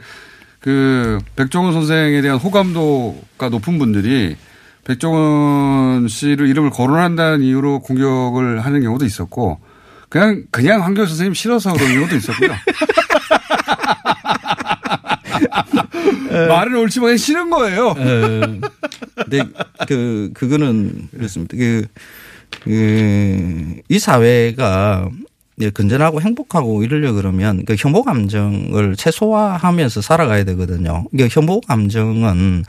[0.59, 4.35] 그 백종원 선생에 대한 호감도가 높은 분들이
[4.83, 9.59] 백종원 씨를 이름을 거론한다는 이유로 공격을 하는 경우도 있었고
[10.09, 12.51] 그냥 그냥 황교안 선생님 싫어서 그런 경우도 있었고요.
[16.49, 17.95] 말은 옳지만 싫은 거예요.
[17.97, 18.41] 예.
[19.15, 19.43] 근데
[19.87, 21.57] 그 그거는 그렇습니다.
[21.57, 21.85] 그,
[22.63, 25.09] 그, 이 사회가
[25.59, 31.05] 예, 건전하고 행복하고 이러려 그러면 그 혐오 감정을 최소화하면서 살아가야 되거든요.
[31.17, 32.63] 그 혐오 감정은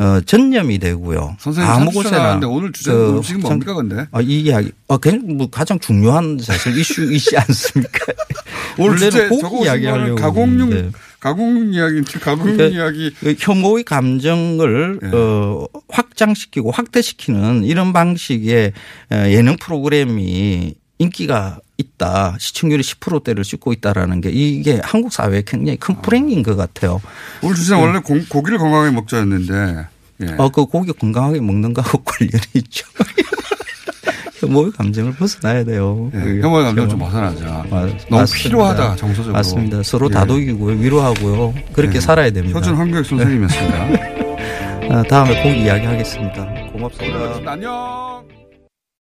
[0.00, 1.36] 어, 전념이 되고요.
[1.38, 4.06] 선생님 아무 곳에나 오늘 주제 그 음식은 뭡니까 근데?
[4.12, 8.06] 아, 이 이야기, 아, 그냥 뭐 가장 중요한 사실 이슈이지 않습니까?
[8.78, 10.98] 오늘 주제 저거 이야기하려고 가공육 그러는데.
[11.20, 15.08] 가공 이야기인데 가공 그 이야기 그 혐오의 감정을 예.
[15.12, 18.72] 어, 확장시키고 확대시키는 이런 방식의
[19.12, 21.58] 어, 예능 프로그램이 인기가
[22.00, 22.36] 있다.
[22.38, 27.00] 시청률이 10%대를 찍고 있다라는 게 이게 한국 사회에 굉장히 큰 불행인 것 같아요.
[27.42, 29.86] 오늘 주제 는 원래 공- 고기를 건강하게 먹자였는데
[30.22, 30.34] 예.
[30.38, 32.86] 어, 그 고기 건강하게 먹는 거하고 관련이 있죠.
[34.40, 36.10] 혐오의 감정을 벗어나야 돼요.
[36.14, 37.10] 예, 그 혐오의 감정 좀 혐오.
[37.10, 37.44] 벗어나자.
[37.68, 38.42] 너무 맞습니다.
[38.48, 39.32] 필요하다 정서적으로.
[39.34, 39.82] 맞습니다.
[39.82, 40.14] 서로 예.
[40.14, 41.54] 다독이고요, 위로하고요.
[41.72, 42.00] 그렇게 예.
[42.00, 42.58] 살아야 됩니다.
[42.58, 43.78] 효준 황교익 선생님이었습니다.
[44.92, 46.44] 아, 다음에 고기 이야기 하겠습니다.
[46.72, 47.52] 고맙습니다.
[47.52, 48.39] 안녕.